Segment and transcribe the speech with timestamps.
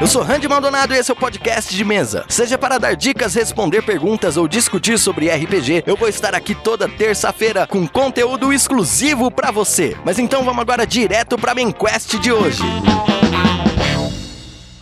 [0.00, 2.24] Eu sou Randy Maldonado e esse é o podcast de mesa.
[2.28, 6.88] Seja para dar dicas, responder perguntas ou discutir sobre RPG, eu vou estar aqui toda
[6.88, 9.96] terça-feira com conteúdo exclusivo para você.
[10.04, 12.62] Mas então vamos agora direto para a main quest de hoje.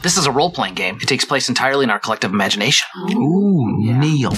[0.02, 0.96] This is a role playing game.
[0.96, 2.86] It takes place entirely in our collective imagination.
[3.14, 4.32] Ooh, Neil.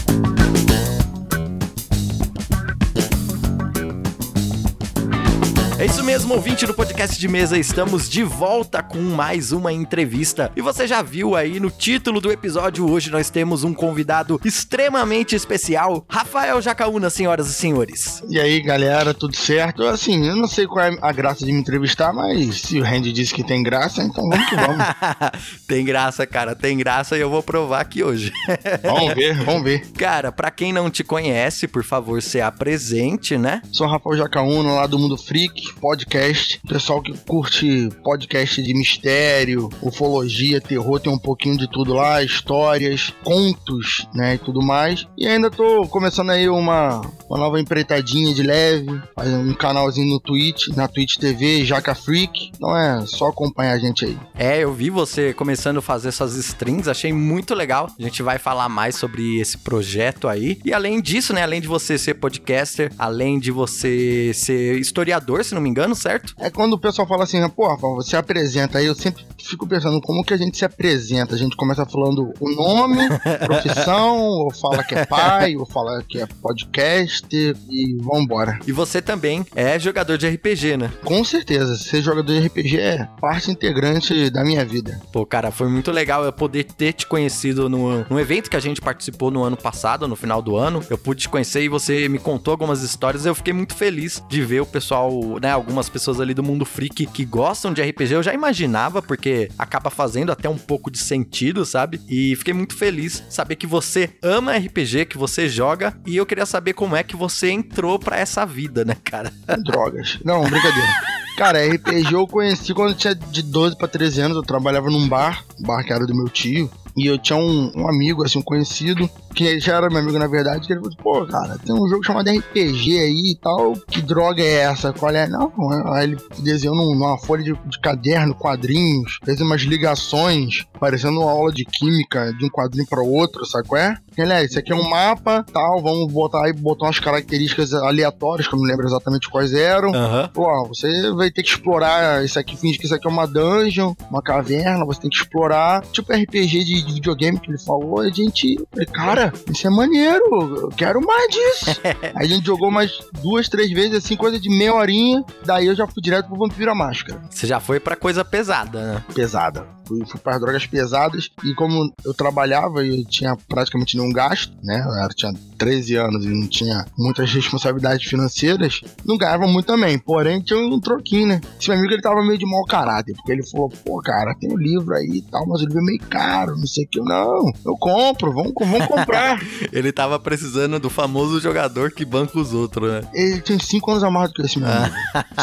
[5.76, 10.52] É isso mesmo, ouvinte do podcast de mesa, estamos de volta com mais uma entrevista.
[10.54, 15.34] E você já viu aí no título do episódio, hoje nós temos um convidado extremamente
[15.34, 18.22] especial, Rafael Jacaúna, senhoras e senhores.
[18.30, 19.82] E aí, galera, tudo certo?
[19.84, 23.12] Assim, eu não sei qual é a graça de me entrevistar, mas se o Randy
[23.12, 24.86] disse que tem graça, então vamos que vamos.
[25.66, 28.32] tem graça, cara, tem graça e eu vou provar aqui hoje.
[28.80, 29.90] vamos ver, vamos ver.
[29.98, 33.60] Cara, pra quem não te conhece, por favor, se apresente, né?
[33.72, 36.60] Sou Rafael Jacaúna, lá do Mundo Freak, podcast.
[36.66, 43.12] Pessoal que curte podcast de mistério, ufologia, terror, tem um pouquinho de tudo lá, histórias,
[43.22, 45.06] contos, né, e tudo mais.
[45.16, 50.68] E ainda tô começando aí uma, uma nova empreitadinha de leve, um canalzinho no Twitch,
[50.68, 52.50] na Twitch TV, Jaca Freak.
[52.54, 54.18] Então é só acompanhar a gente aí.
[54.34, 57.88] É, eu vi você começando a fazer suas strings, achei muito legal.
[57.98, 60.58] A gente vai falar mais sobre esse projeto aí.
[60.64, 65.53] E além disso, né, além de você ser podcaster, além de você ser historiador, se
[65.54, 66.34] não me engano, certo?
[66.38, 70.00] É quando o pessoal fala assim, pô, Rafa, você apresenta aí, eu sempre fico pensando
[70.00, 71.34] como que a gente se apresenta.
[71.34, 73.08] A gente começa falando o nome,
[73.44, 78.58] profissão, ou fala que é pai, ou fala que é podcast e vambora.
[78.66, 80.92] E você também é jogador de RPG, né?
[81.04, 85.00] Com certeza, ser jogador de RPG é parte integrante da minha vida.
[85.12, 88.60] Pô, cara, foi muito legal eu poder ter te conhecido no, no evento que a
[88.60, 90.82] gente participou no ano passado, no final do ano.
[90.88, 93.26] Eu pude te conhecer e você me contou algumas histórias.
[93.26, 97.04] Eu fiquei muito feliz de ver o pessoal, né, algumas pessoas ali do mundo freak
[97.04, 98.14] que gostam de RPG.
[98.14, 102.00] Eu já imaginava, porque acaba fazendo até um pouco de sentido, sabe?
[102.08, 105.94] E fiquei muito feliz saber que você ama RPG, que você joga.
[106.06, 109.30] E eu queria saber como é que você entrou para essa vida, né, cara?
[109.62, 110.18] Drogas.
[110.24, 110.88] Não, brincadeira.
[111.36, 114.36] Cara, RPG eu conheci quando eu tinha de 12 para 13 anos.
[114.38, 116.70] Eu trabalhava num bar, bar que era do meu tio.
[116.96, 120.28] E eu tinha um, um, amigo, assim, um conhecido, que já era meu amigo na
[120.28, 123.72] verdade, que ele falou: pô, cara, tem um jogo chamado RPG aí e tal.
[123.88, 124.92] Que droga é essa?
[124.92, 125.26] Qual é?
[125.26, 125.52] Não,
[125.92, 131.52] aí ele desenhou numa folha de, de caderno, quadrinhos, fez umas ligações, parecendo uma aula
[131.52, 133.96] de química de um quadrinho para outro, sabe qual é?
[134.16, 138.46] Ele é, isso aqui é um mapa, tal, vamos botar aí, botar umas características aleatórias,
[138.46, 139.88] que eu não lembro exatamente quais eram.
[139.88, 140.28] Uhum.
[140.32, 143.94] Pô, você vai ter que explorar isso aqui, finge que isso aqui é uma dungeon,
[144.08, 145.82] uma caverna, você tem que explorar.
[145.86, 148.56] Tipo RPG de, de videogame que ele falou, a gente.
[148.92, 150.24] Cara, isso é maneiro,
[150.62, 151.80] eu quero mais disso.
[152.14, 155.24] aí a gente jogou mais duas, três vezes, assim, coisa de meia horinha.
[155.44, 157.22] Daí eu já fui direto pro Vampiro à Máscara.
[157.30, 159.04] Você já foi pra coisa pesada, né?
[159.14, 159.66] Pesada.
[159.86, 164.52] Fui, fui para drogas pesadas e como eu trabalhava e eu tinha praticamente nenhum gasto,
[164.62, 164.82] né?
[165.02, 169.98] Eu tinha 13 anos e não tinha muitas responsabilidades financeiras, não ganhava muito também.
[169.98, 171.40] Porém, tinha um troquinho, né?
[171.60, 174.50] Esse meu amigo ele tava meio de mau caráter, porque ele falou: pô, cara, tem
[174.50, 177.00] um livro aí e tal, mas o livro é meio caro, não sei o que.
[177.00, 179.40] Não, eu compro, vamos, vamos comprar.
[179.72, 183.00] ele tava precisando do famoso jogador que banca os outros, né?
[183.12, 184.94] Ele tinha 5 anos a mais do que esse meu amigo.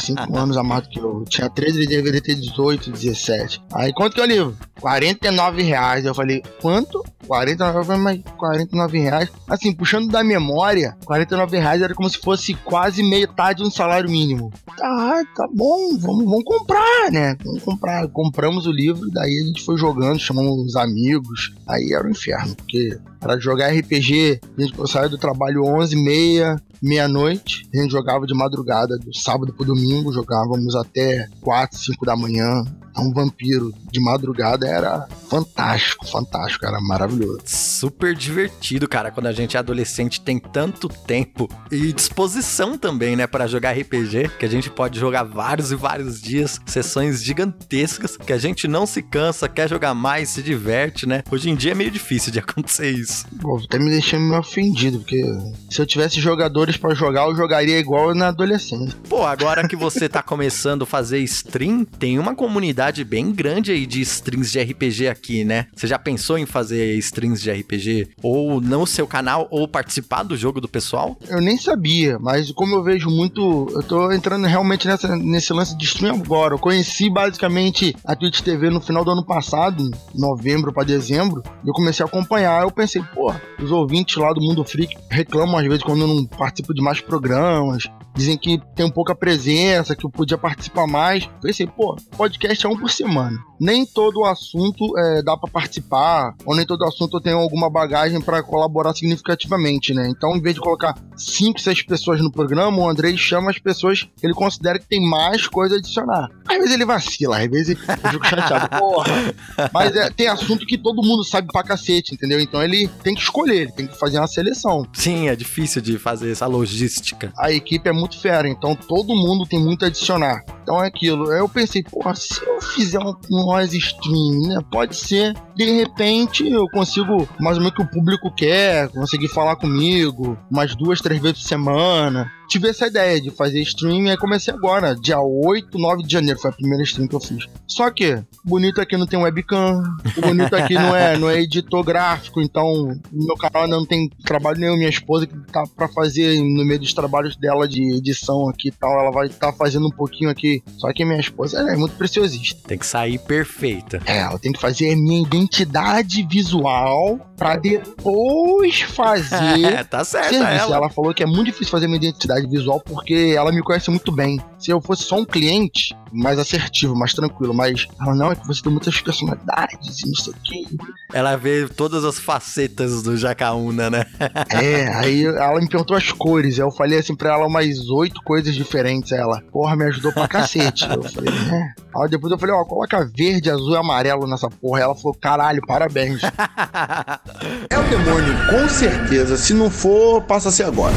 [0.04, 1.24] 5 anos a mais do que eu.
[1.30, 3.62] Tinha 13, ele deveria ter 18, 17.
[3.74, 4.58] Aí quanto que é o livro?
[4.80, 6.06] 49 reais.
[6.06, 7.04] Eu falei, quanto?
[7.28, 9.30] 49, mas 49 reais.
[9.48, 14.10] Assim, puxando da memória, 49 reais era como se fosse quase metade de um salário
[14.10, 14.52] mínimo.
[14.78, 17.36] Tá, tá bom, vamos, vamos comprar, né?
[17.44, 18.08] Vamos comprar.
[18.10, 21.21] Compramos o livro, daí a gente foi jogando, chamamos os amigos.
[21.68, 25.96] Aí era o um inferno, porque para jogar RPG, a gente saiu do trabalho 11
[25.96, 27.70] e meia, meia-noite.
[27.74, 32.64] A gente jogava de madrugada, do sábado pro domingo, jogávamos até 4, 5 da manhã.
[32.98, 37.40] Um vampiro de madrugada era fantástico, fantástico, era maravilhoso.
[37.46, 43.26] Super divertido, cara, quando a gente é adolescente, tem tanto tempo e disposição também, né,
[43.28, 48.34] para jogar RPG, que a gente pode jogar vários e vários dias, sessões gigantescas, que
[48.34, 51.11] a gente não se cansa, quer jogar mais, se diverte, né?
[51.32, 53.26] Hoje em dia é meio difícil de acontecer isso.
[53.42, 55.22] Pô, até me deixando meio ofendido, porque
[55.70, 58.98] se eu tivesse jogadores para jogar, eu jogaria igual na adolescência.
[59.10, 63.86] Pô, agora que você tá começando a fazer stream, tem uma comunidade bem grande aí
[63.86, 65.68] de strings de RPG aqui, né?
[65.76, 70.38] Você já pensou em fazer strings de RPG ou no seu canal ou participar do
[70.38, 71.18] jogo do pessoal?
[71.28, 75.78] Eu nem sabia, mas como eu vejo muito, eu tô entrando realmente nessa, nesse lance
[75.78, 76.54] de stream agora.
[76.54, 81.68] Eu conheci basicamente a Twitch TV no final do ano passado, novembro para dezembro, e
[81.68, 82.64] eu comecei a acompanhar.
[82.64, 86.26] Eu pensei, pô, os ouvintes lá do Mundo Freak reclamam às vezes quando eu não
[86.26, 91.30] participo de mais programas, dizem que tem pouca presença, que eu podia participar mais.
[91.42, 93.38] Pensei, pô, podcast é um por semana.
[93.60, 98.20] Nem todo assunto é, dá para participar, ou nem todo assunto eu tenho alguma bagagem
[98.20, 100.10] para colaborar significativamente, né?
[100.10, 104.02] Então, em vez de colocar cinco, seis pessoas no programa, o Andrei chama as pessoas
[104.02, 106.30] que ele considera que tem mais coisa a adicionar.
[106.48, 109.34] Às vezes ele vacila, às vezes eu fico chateado, porra.
[109.72, 112.40] Mas é, tem assunto que todo mundo sabe pra cacete, entendeu?
[112.40, 114.86] Então ele tem que escolher, ele tem que fazer uma seleção.
[114.94, 117.32] Sim, é difícil de fazer essa logística.
[117.38, 120.44] A equipe é muito fera, então todo mundo tem muito a adicionar.
[120.64, 121.30] Então é aquilo.
[121.30, 124.60] Aí eu pensei, porra, se eu fizer um, um stream, né?
[124.72, 129.28] Pode ser, de repente, eu consigo mais ou menos o que o público quer, conseguir
[129.30, 134.18] falar comigo umas duas, três vezes por semana tive essa ideia de fazer stream e
[134.18, 137.46] comecei agora, dia 8, 9 de janeiro, foi a primeira stream que eu fiz.
[137.66, 139.82] Só que, bonito aqui não tem webcam,
[140.18, 144.10] o bonito aqui não é, não é editor gráfico, então meu canal ainda não tem
[144.26, 144.76] trabalho nenhum.
[144.76, 148.72] Minha esposa que tá pra fazer no meio dos trabalhos dela de edição aqui e
[148.72, 150.62] tal, ela vai estar tá fazendo um pouquinho aqui.
[150.78, 152.68] Só que minha esposa é muito preciosista.
[152.68, 154.02] Tem que sair perfeita.
[154.06, 159.86] É, ela tem que fazer a minha identidade visual pra depois fazer.
[159.90, 160.76] tá certo, ela.
[160.76, 163.90] ela falou que é muito difícil fazer minha identidade identidade visual porque ela me conhece
[163.90, 164.40] muito bem.
[164.60, 168.46] Se eu fosse só um cliente, mais assertivo, mais tranquilo, mas ela não, é que
[168.46, 170.66] você tem muitas personalidades e não sei o quê.
[171.14, 174.06] Ela vê todas as facetas do Jacaúna, né?
[174.52, 178.54] é, aí ela me perguntou as cores, eu falei assim pra ela umas oito coisas
[178.56, 179.12] diferentes.
[179.12, 180.86] Ela, porra, me ajudou pra cacete.
[180.90, 182.02] eu falei, é.
[182.02, 184.82] Aí depois eu falei, ó, coloca verde, azul e amarelo nessa porra.
[184.82, 186.22] Ela falou, caralho, parabéns.
[187.70, 189.38] é o demônio, com certeza.
[189.38, 190.94] Se não for, passa a ser agora.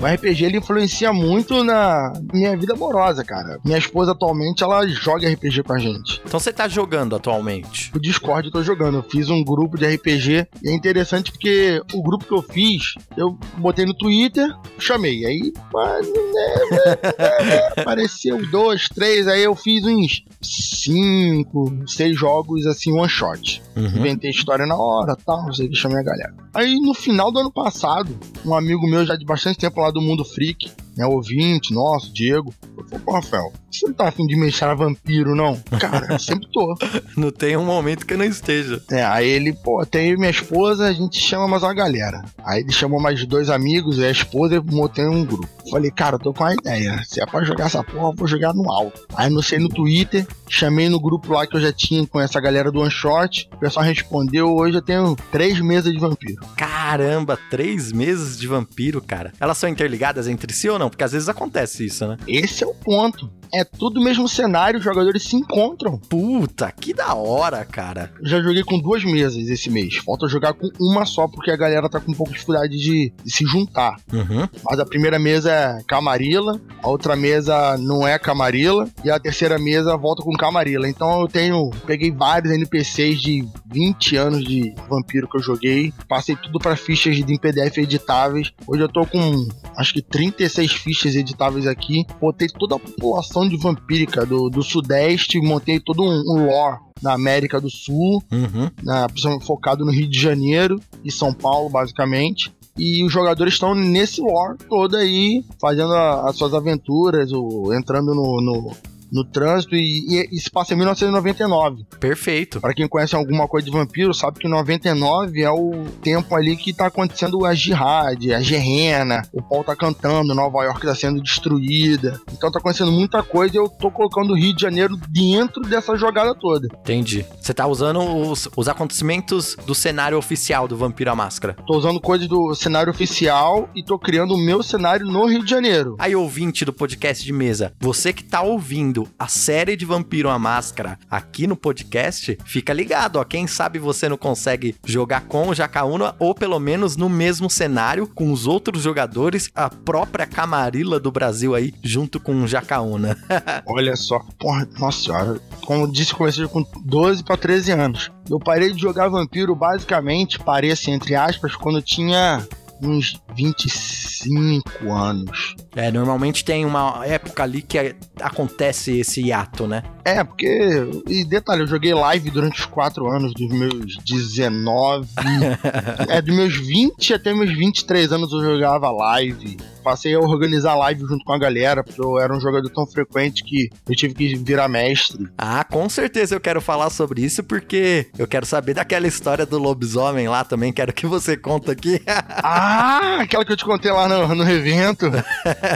[0.00, 3.60] O RPG ele influencia muito na minha vida amorosa, cara.
[3.62, 6.22] Minha esposa atualmente ela joga RPG com a gente.
[6.24, 7.92] Então você tá jogando atualmente?
[7.94, 8.96] O Discord eu tô jogando.
[8.96, 12.94] Eu fiz um grupo de RPG e é interessante porque o grupo que eu fiz,
[13.14, 14.48] eu botei no Twitter,
[14.78, 15.26] chamei.
[15.26, 15.52] Aí
[17.76, 23.62] apareceu dois, três, aí eu fiz uns cinco, seis jogos assim, one shot.
[23.76, 23.98] Uhum.
[23.98, 26.34] Inventei história na hora, tal, não sei o que, chamei a galera.
[26.54, 30.00] Aí no final do ano passado, um amigo meu já de bastante tempo lá do
[30.00, 32.52] Mundo Freak, né, ouvinte nosso, Diego,
[32.88, 35.56] falou, pô, Rafael, você não tá afim de mexer a vampiro, não?
[35.78, 36.76] Cara, eu sempre tô.
[37.16, 38.82] não tem um momento que eu não esteja.
[38.90, 42.22] É, aí ele, pô, tem minha esposa, a gente chama mais uma galera.
[42.44, 45.48] Aí ele chamou mais dois amigos, e a esposa e montei um grupo.
[45.70, 47.00] Falei, cara, eu tô com uma ideia.
[47.04, 49.06] Se é pra jogar essa porra, eu vou jogar no alto.
[49.14, 52.72] Aí anunciei no Twitter, chamei no grupo lá que eu já tinha com essa galera
[52.72, 53.48] do One Shot.
[53.54, 56.44] O pessoal respondeu, hoje eu tenho três mesas de vampiro.
[56.90, 59.32] Caramba, três meses de vampiro, cara.
[59.38, 60.90] Elas são interligadas entre si ou não?
[60.90, 62.16] Porque às vezes acontece isso, né?
[62.26, 65.98] Esse é o ponto é tudo o mesmo cenário, os jogadores se encontram.
[65.98, 68.12] Puta, que da hora, cara.
[68.22, 69.96] Já joguei com duas mesas esse mês.
[69.96, 73.12] Falta jogar com uma só, porque a galera tá com um pouco de dificuldade de,
[73.24, 73.96] de se juntar.
[74.12, 74.48] Uhum.
[74.64, 79.58] Mas a primeira mesa é Camarilla, a outra mesa não é Camarilla, e a terceira
[79.58, 80.88] mesa volta com Camarilla.
[80.88, 81.70] Então eu tenho.
[81.86, 85.92] Peguei vários NPCs de 20 anos de vampiro que eu joguei.
[86.08, 88.52] Passei tudo para fichas de PDF editáveis.
[88.66, 92.04] Hoje eu tô com acho que 36 fichas editáveis aqui.
[92.20, 97.14] Botei toda a população de vampírica do, do Sudeste, montei todo um, um lore na
[97.14, 98.70] América do Sul, uhum.
[98.82, 99.06] na,
[99.40, 102.52] focado no Rio de Janeiro e São Paulo, basicamente.
[102.76, 108.14] E os jogadores estão nesse lore todo aí, fazendo a, as suas aventuras, ou entrando
[108.14, 108.72] no, no,
[109.12, 111.84] no trânsito e, e, e se passa em 1999.
[111.98, 112.60] Perfeito.
[112.60, 116.72] Para quem conhece alguma coisa de vampiro, sabe que 99 é o tempo ali que
[116.72, 122.20] tá acontecendo a jihad, a gerrena, o pau tá cantando, Nova York tá sendo destruída.
[122.32, 125.96] Então tá acontecendo muita coisa e eu tô colocando o Rio de Janeiro dentro dessa
[125.96, 126.68] jogada toda.
[126.80, 127.24] Entendi.
[127.40, 131.56] Você tá usando os, os acontecimentos do cenário oficial do Vampiro à Máscara.
[131.66, 135.50] Tô usando coisas do cenário oficial e tô criando o meu cenário no Rio de
[135.50, 135.96] Janeiro.
[135.98, 140.38] Aí, ouvinte do podcast de mesa, você que tá ouvindo a série de Vampiro à
[140.38, 143.24] Máscara aqui no podcast, fica ligado, ó.
[143.24, 148.06] Quem sabe você não consegue jogar com o Jacaúna ou pelo menos no mesmo cenário
[148.06, 153.16] com os outros jogadores, a própria Camarilla do Brasil aí, junto com o Jacaúna.
[153.66, 158.10] Olha só, porra, nossa senhora, como eu disse, comecei com 12 para 13 anos.
[158.28, 162.46] Eu parei de jogar vampiro basicamente, parei assim, entre aspas, quando tinha
[162.82, 165.54] uns 25 anos.
[165.74, 169.82] É, normalmente tem uma época ali que acontece esse hiato, né?
[170.04, 170.88] É, porque.
[171.06, 175.08] E detalhe, eu joguei live durante os 4 anos, dos meus 19.
[176.08, 179.56] é, dos meus 20 até meus 23 anos eu jogava live.
[179.82, 183.42] Passei a organizar live junto com a galera, porque eu era um jogador tão frequente
[183.44, 185.28] que eu tive que virar mestre.
[185.36, 189.58] Ah, com certeza eu quero falar sobre isso, porque eu quero saber daquela história do
[189.58, 190.72] lobisomem lá também.
[190.72, 192.00] Quero que você conta aqui.
[192.06, 195.06] ah, aquela que eu te contei lá no, no evento.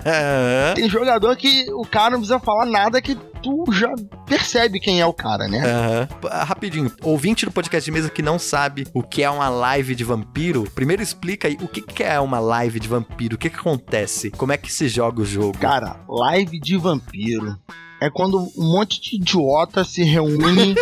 [0.74, 3.92] Tem jogador que o cara não precisa falar nada que tu já
[4.26, 5.58] percebe quem é o cara, né?
[5.58, 6.28] Uhum.
[6.44, 10.02] Rapidinho, ouvinte do podcast de mesa que não sabe o que é uma live de
[10.02, 13.56] vampiro, primeiro explica aí o que, que é uma live de vampiro, o que, que
[13.56, 13.93] acontece,
[14.30, 15.58] como é que se joga o jogo.
[15.58, 17.56] Cara, live de vampiro
[18.00, 20.74] é quando um monte de idiota se reúne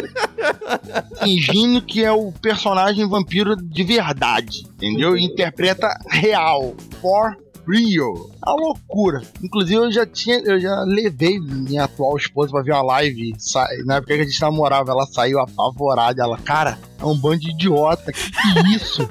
[1.23, 5.17] fingindo que é o personagem vampiro de verdade, entendeu?
[5.17, 7.37] E interpreta real, for
[7.69, 8.31] real.
[8.43, 9.23] A loucura.
[9.43, 13.35] Inclusive, eu já tinha, eu já levei minha atual esposa pra ver uma live.
[13.85, 16.23] Na época que a gente namorava, ela saiu apavorada.
[16.23, 18.13] Ela, cara, é um bando de idiota.
[18.13, 19.09] Que que é isso?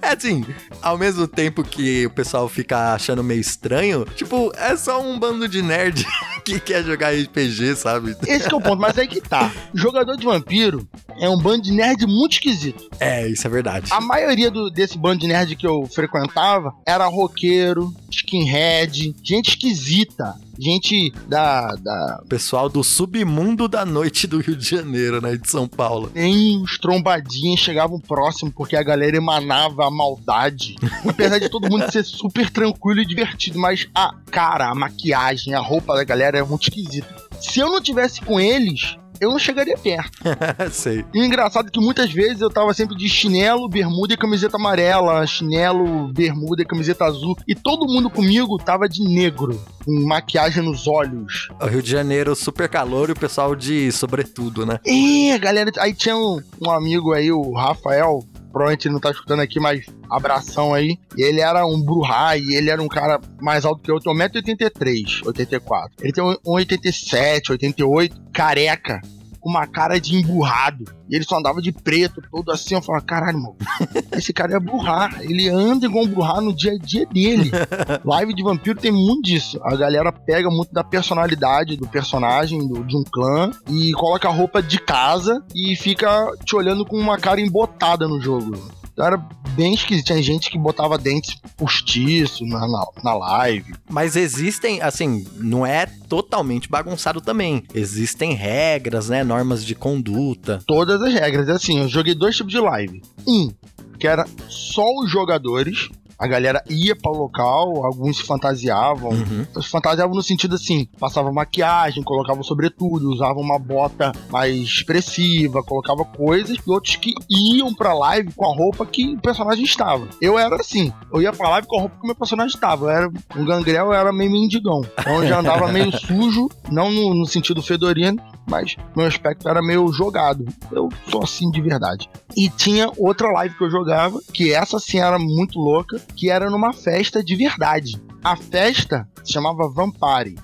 [0.00, 0.44] É assim,
[0.82, 5.48] ao mesmo tempo que o pessoal fica achando meio estranho, tipo, é só um bando
[5.48, 6.06] de nerd
[6.44, 8.16] que quer jogar RPG, sabe?
[8.26, 9.52] Esse é o ponto, mas aí que tá.
[9.74, 10.88] Jogador de vampiro
[11.20, 12.88] é um bando de nerd muito esquisito.
[12.98, 13.92] É, isso é verdade.
[13.92, 20.34] A maioria do, desse bando de nerd que eu frequentava era roqueiro, skinhead, gente esquisita
[20.60, 22.22] gente da, da.
[22.28, 25.36] Pessoal do submundo da noite do Rio de Janeiro, né?
[25.36, 26.10] De São Paulo.
[26.14, 30.76] Nem os trombadinhos chegavam próximo, porque a galera emanava a maldade.
[31.08, 35.60] Apesar de todo mundo ser super tranquilo e divertido, mas a cara, a maquiagem, a
[35.60, 37.08] roupa da galera é muito esquisita.
[37.40, 40.18] Se eu não tivesse com eles, eu não chegaria perto.
[40.72, 41.04] Sei.
[41.12, 44.56] E o engraçado é que muitas vezes eu tava sempre de chinelo, bermuda e camiseta
[44.56, 47.36] amarela, chinelo, bermuda e camiseta azul.
[47.46, 51.48] E todo mundo comigo tava de negro, com maquiagem nos olhos.
[51.60, 54.78] O Rio de Janeiro, super calor e o pessoal de sobretudo, né?
[54.86, 55.70] É, galera.
[55.78, 58.20] Aí tinha um, um amigo aí, o Rafael,
[58.50, 60.98] provavelmente ele não tá escutando aqui, mas abração aí.
[61.16, 63.96] Ele era um Bruhá e ele era um cara mais alto que eu.
[63.96, 65.92] Eu tenho 1,83m, 84.
[66.00, 69.00] Ele tem 1,87m, 88, careca
[69.40, 70.84] com uma cara de emburrado.
[71.08, 72.74] E ele só andava de preto, todo assim.
[72.74, 73.56] Eu falava, caralho, mano,
[74.16, 75.20] esse cara é burrar.
[75.22, 77.50] Ele anda igual um burrar no dia a dia dele.
[78.04, 79.58] Live de vampiro tem muito disso.
[79.64, 84.32] A galera pega muito da personalidade do personagem, do, de um clã, e coloca a
[84.32, 88.79] roupa de casa e fica te olhando com uma cara embotada no jogo.
[89.00, 89.16] Então era
[89.56, 90.08] bem esquisito.
[90.08, 93.72] Tinha gente que botava dentes postiços na, na, na, live.
[93.88, 97.64] Mas existem, assim, não é totalmente bagunçado também.
[97.74, 99.24] Existem regras, né?
[99.24, 100.62] Normas de conduta.
[100.66, 101.48] Todas as regras.
[101.48, 103.00] Assim, eu joguei dois tipos de live.
[103.26, 103.50] Um,
[103.98, 105.88] que era só os jogadores
[106.20, 109.10] a galera ia para o local, alguns se fantasiavam.
[109.10, 109.62] Uhum.
[109.62, 116.04] Se fantasiavam no sentido assim, passava maquiagem, colocava sobretudo, usava uma bota mais expressiva, colocava
[116.04, 120.06] coisas, e outros que iam pra live com a roupa que o personagem estava.
[120.20, 122.84] Eu era assim, eu ia pra live com a roupa que o meu personagem estava.
[122.84, 124.82] Eu era um gangrel, eu era meio mendigão.
[124.98, 129.62] Então eu já andava meio sujo, não no, no sentido fedorino, mas meu aspecto era
[129.62, 130.44] meio jogado.
[130.70, 132.10] Eu sou assim de verdade.
[132.36, 136.50] E tinha outra live que eu jogava, que essa sim era muito louca, que era
[136.50, 138.00] numa festa de verdade.
[138.22, 140.36] A festa se chamava Vampire.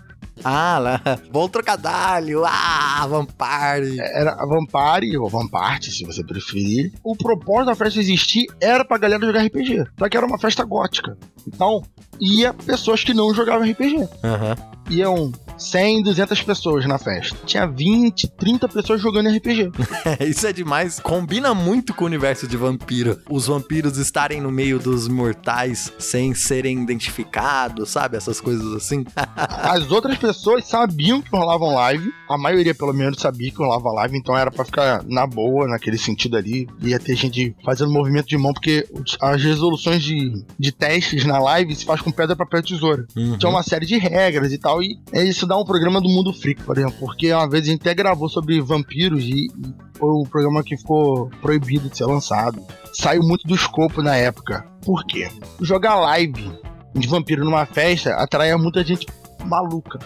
[0.45, 1.01] Ah, lá.
[1.31, 2.45] Bom trocadilho.
[2.45, 3.99] Ah, Vampire.
[4.01, 6.93] Era Vampire, ou Vamparte, se você preferir.
[7.03, 9.85] O propósito da festa existir era pra galera jogar RPG.
[9.99, 11.17] Só que era uma festa gótica.
[11.47, 11.83] Então,
[12.21, 13.97] ia pessoas que não jogavam RPG.
[13.97, 17.37] Uhum iam 100, 200 pessoas na festa.
[17.45, 19.73] Tinha 20, 30 pessoas jogando RPG.
[20.29, 21.01] Isso é demais.
[21.01, 23.19] Combina muito com o universo de vampiro.
[23.29, 28.17] Os vampiros estarem no meio dos mortais sem serem identificados, sabe?
[28.17, 29.05] Essas coisas assim.
[29.37, 32.13] As outras pessoas sabiam que rolavam live.
[32.29, 34.17] A maioria, pelo menos, sabia que rolava live.
[34.17, 36.69] Então era para ficar na boa, naquele sentido ali.
[36.83, 38.87] Ia ter gente fazendo movimento de mão, porque
[39.21, 43.07] as resoluções de, de testes na live se faz com pedra, papel e tesoura.
[43.17, 43.39] Uhum.
[43.39, 44.83] Tinha uma série de regras e tal tal.
[44.83, 46.97] E é isso dá um programa do Mundo Freak, por exemplo.
[46.99, 50.77] Porque uma vez a gente até gravou sobre vampiros e, e foi um programa que
[50.77, 52.63] ficou proibido de ser lançado.
[52.93, 54.67] Saiu muito do escopo na época.
[54.85, 55.29] Por quê?
[55.61, 56.51] Jogar live
[56.95, 59.07] de vampiro numa festa atraía muita gente
[59.45, 59.99] maluca.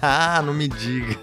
[0.00, 1.18] ah, não me diga.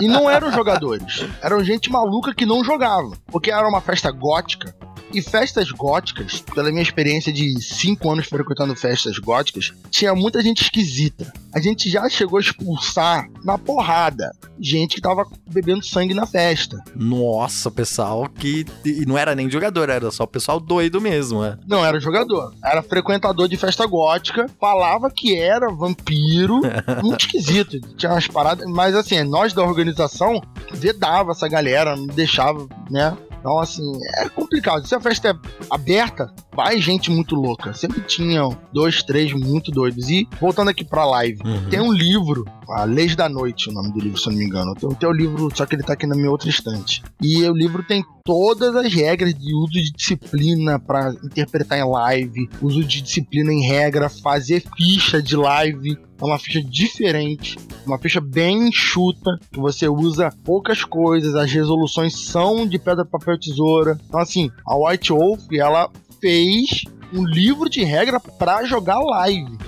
[0.00, 4.74] e não eram jogadores, eram gente maluca que não jogava, porque era uma festa gótica
[5.12, 10.62] E festas góticas, pela minha experiência de cinco anos frequentando festas góticas, tinha muita gente
[10.62, 11.32] esquisita.
[11.54, 16.76] A gente já chegou a expulsar na porrada gente que tava bebendo sangue na festa.
[16.94, 18.66] Nossa, pessoal que.
[18.84, 21.56] E não era nem jogador, era só o pessoal doido mesmo, é.
[21.66, 26.60] Não era jogador, era frequentador de festa gótica, falava que era vampiro,
[27.02, 27.80] muito esquisito.
[27.96, 30.40] Tinha umas paradas, mas assim, nós da organização
[30.72, 33.16] vedava essa galera, não deixava, né?
[33.40, 34.86] Então, assim, é complicado.
[34.86, 35.34] Se a festa é
[35.70, 37.72] aberta, vai gente muito louca.
[37.72, 40.10] Sempre tinham dois, três muito doidos.
[40.10, 41.70] E, voltando aqui pra live, Uhum.
[41.70, 44.44] tem um livro, A Leis da Noite, o nome do livro, se eu não me
[44.44, 44.74] engano.
[44.74, 47.02] Tem, tem o livro, só que ele tá aqui na minha outra estante.
[47.22, 52.48] E o livro tem todas as regras de uso de disciplina pra interpretar em live,
[52.60, 55.96] uso de disciplina em regra, fazer ficha de live.
[56.20, 62.26] É uma ficha diferente, uma ficha bem enxuta, que você usa poucas coisas, as resoluções
[62.26, 63.98] são de pedra, papel, tesoura.
[64.06, 65.88] Então, assim, a White Wolf, ela
[66.20, 69.58] fez um livro de regra para jogar live.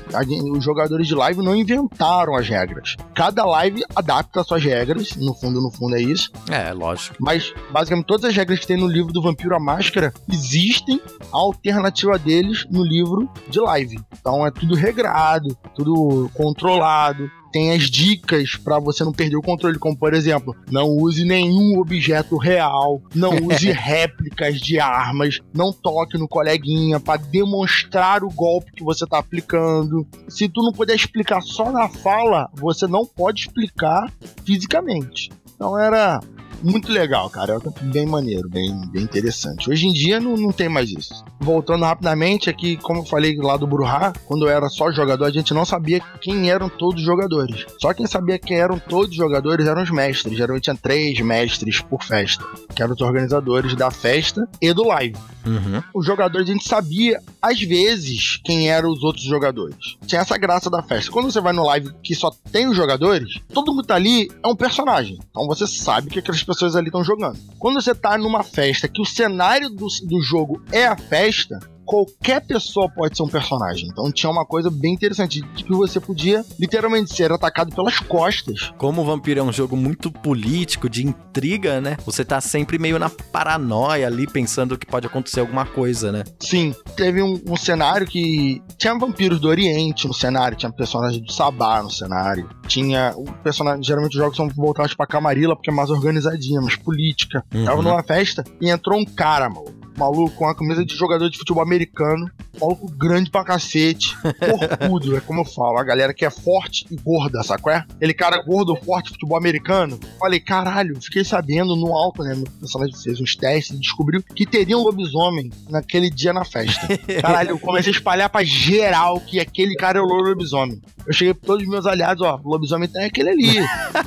[0.57, 2.97] Os jogadores de live não inventaram as regras.
[3.15, 6.31] Cada live adapta suas regras, no fundo, no fundo é isso.
[6.51, 7.17] É, lógico.
[7.19, 11.01] Mas basicamente todas as regras que tem no livro do Vampiro à Máscara existem
[11.33, 13.99] a alternativa deles no livro de live.
[14.21, 17.31] Então é tudo regrado, tudo controlado.
[17.53, 21.79] Tem as dicas pra você não perder o controle, como por exemplo, não use nenhum
[21.79, 28.73] objeto real, não use réplicas de armas, não toque no coleguinha pra demonstrar o golpe
[28.73, 30.07] que você tá aplicando.
[30.29, 34.11] Se tu não puder explicar só na fala, você não pode explicar
[34.45, 35.31] fisicamente.
[35.55, 36.21] Então era
[36.63, 37.55] muito legal, cara.
[37.55, 39.71] Era bem maneiro, bem, bem interessante.
[39.71, 41.25] Hoje em dia não, não tem mais isso.
[41.41, 45.31] Voltando rapidamente, aqui, como eu falei lá do Bruhá, quando eu era só jogador, a
[45.31, 47.67] gente não sabia quem eram todos os jogadores.
[47.81, 50.37] Só quem sabia quem eram todos os jogadores eram os mestres.
[50.37, 55.17] Geralmente tinha três mestres por festa, que eram os organizadores da festa e do live
[55.45, 55.83] Uhum.
[55.95, 59.97] os jogadores a gente sabia, às vezes, quem eram os outros jogadores.
[60.07, 61.11] Tinha essa graça da festa.
[61.11, 64.49] Quando você vai no live que só tem os jogadores, todo mundo tá ali é
[64.49, 65.19] um personagem.
[65.31, 67.39] Então você sabe que aquelas pessoas ali estão jogando.
[67.59, 71.59] Quando você tá numa festa que o cenário do, do jogo é a festa.
[71.85, 73.89] Qualquer pessoa pode ser um personagem.
[73.89, 78.73] Então tinha uma coisa bem interessante de que você podia literalmente ser atacado pelas costas.
[78.79, 81.97] Como o Vampiro é um jogo muito político, de intriga, né?
[82.05, 86.25] Você tá sempre meio na paranoia ali, pensando que pode acontecer alguma coisa, né?
[86.41, 91.33] Sim, teve um, um cenário que tinha vampiros do Oriente no cenário, tinha personagens do
[91.33, 95.73] Sabá no cenário, tinha o personagem, geralmente os jogos são voltados pra Camarilla porque é
[95.73, 97.45] mais organizadinha, mais política.
[97.55, 97.65] Uhum.
[97.65, 99.82] Tava numa festa e entrou um cara, mano.
[99.97, 102.31] Maluco com a camisa de jogador de futebol americano,
[102.61, 106.97] maluco grande pra cacete, corpudo, é como eu falo, a galera que é forte e
[106.97, 107.85] gorda, qual é?
[108.01, 109.99] Ele cara gordo, forte, futebol americano.
[110.19, 112.35] Falei, caralho, fiquei sabendo no alto, né?
[112.35, 116.87] Meu personagem fez uns testes e descobriu que teria um lobisomem naquele dia na festa.
[117.21, 120.81] Caralho, eu comecei a espalhar pra geral que aquele cara é o lobisomem.
[121.07, 123.57] Eu cheguei pra todos os meus aliados, ó, o lobisomem tem aquele ali.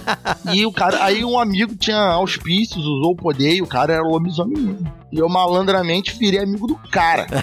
[0.53, 4.03] e o cara, aí um amigo tinha auspícios, usou o poder e o cara era
[4.03, 4.93] o lobisomem mesmo.
[5.15, 7.25] E eu malandramente virei amigo do cara.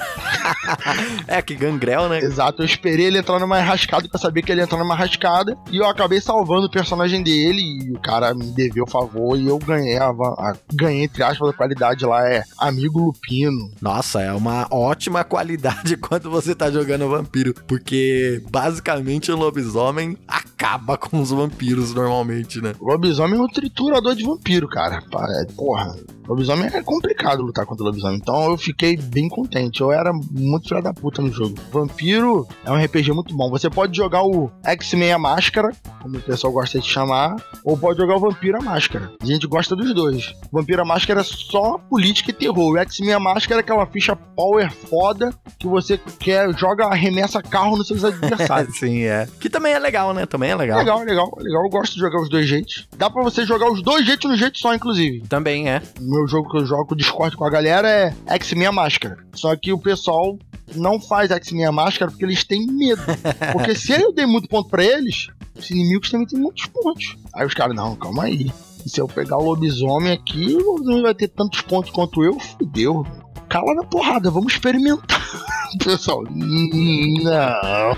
[1.26, 2.18] É, que gangrel, né?
[2.18, 5.56] Exato, eu esperei ele entrar numa rascada pra saber que ele ia entrar numa rascada.
[5.70, 7.60] E eu acabei salvando o personagem dele.
[7.60, 9.38] E o cara me deveu o favor.
[9.38, 12.28] E eu ganhei, a, a- ganhei entre aspas, a qualidade lá.
[12.28, 13.70] É amigo lupino.
[13.80, 20.96] Nossa, é uma ótima qualidade quando você tá jogando vampiro, porque basicamente o lobisomem acaba
[20.98, 22.74] com os vampiros normalmente, né?
[22.80, 25.02] O lobisomem é um triturador de vampiro, cara.
[25.40, 25.94] É, Porra,
[26.26, 28.18] lobisomem é complicado lutar contra o lobisomem.
[28.18, 29.80] Então eu fiquei bem contente.
[29.80, 31.56] Eu era muito filho da puta no jogo.
[31.70, 33.50] Vampiro é um RPG muito bom.
[33.50, 37.98] Você pode jogar o X-Men a Máscara, como o pessoal gosta de chamar, ou pode
[37.98, 39.12] jogar o Vampiro a Máscara.
[39.20, 40.34] A gente gosta dos dois.
[40.50, 42.72] Vampiro a Máscara é só política e terror.
[42.72, 47.76] O X-Men a Máscara é aquela ficha power foda que você quer, joga, arremessa carro
[47.76, 48.78] nos seus adversários.
[48.82, 49.28] Sim, é.
[49.40, 50.26] Que também é legal, né?
[50.26, 50.78] Também é legal.
[50.78, 51.64] Legal, legal, legal.
[51.64, 52.88] Eu gosto de jogar os dois jeitos.
[52.96, 55.20] Dá pra você jogar os dois jeitos no jeito só, inclusive.
[55.28, 55.82] Também é.
[56.12, 59.16] Meu jogo que eu jogo Discord com a galera é X-Men Máscara.
[59.32, 60.38] Só que o pessoal
[60.74, 63.00] não faz X-Men Máscara porque eles têm medo.
[63.52, 67.16] Porque se eu dei muito ponto pra eles, os inimigos também têm muitos pontos.
[67.34, 68.50] Aí os caras, não, calma aí.
[68.84, 72.38] E se eu pegar o lobisomem aqui, o lobisomem vai ter tantos pontos quanto eu,
[72.38, 73.06] fudeu.
[73.48, 75.26] Cala na porrada, vamos experimentar.
[75.82, 77.96] Pessoal, não.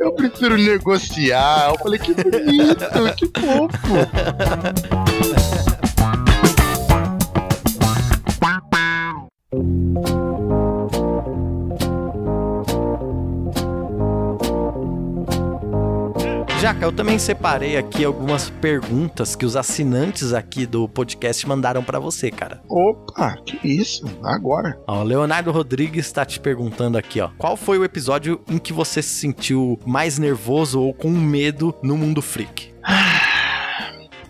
[0.00, 1.70] Eu prefiro negociar.
[1.70, 3.94] Eu falei, que bonito, que fofo.
[16.66, 22.00] Jaca, eu também separei aqui algumas perguntas que os assinantes aqui do podcast mandaram pra
[22.00, 22.60] você, cara.
[22.68, 24.04] Opa, que isso?
[24.24, 24.76] Agora.
[24.84, 27.30] Ó, o Leonardo Rodrigues tá te perguntando aqui, ó.
[27.38, 31.96] Qual foi o episódio em que você se sentiu mais nervoso ou com medo no
[31.96, 32.74] mundo freak?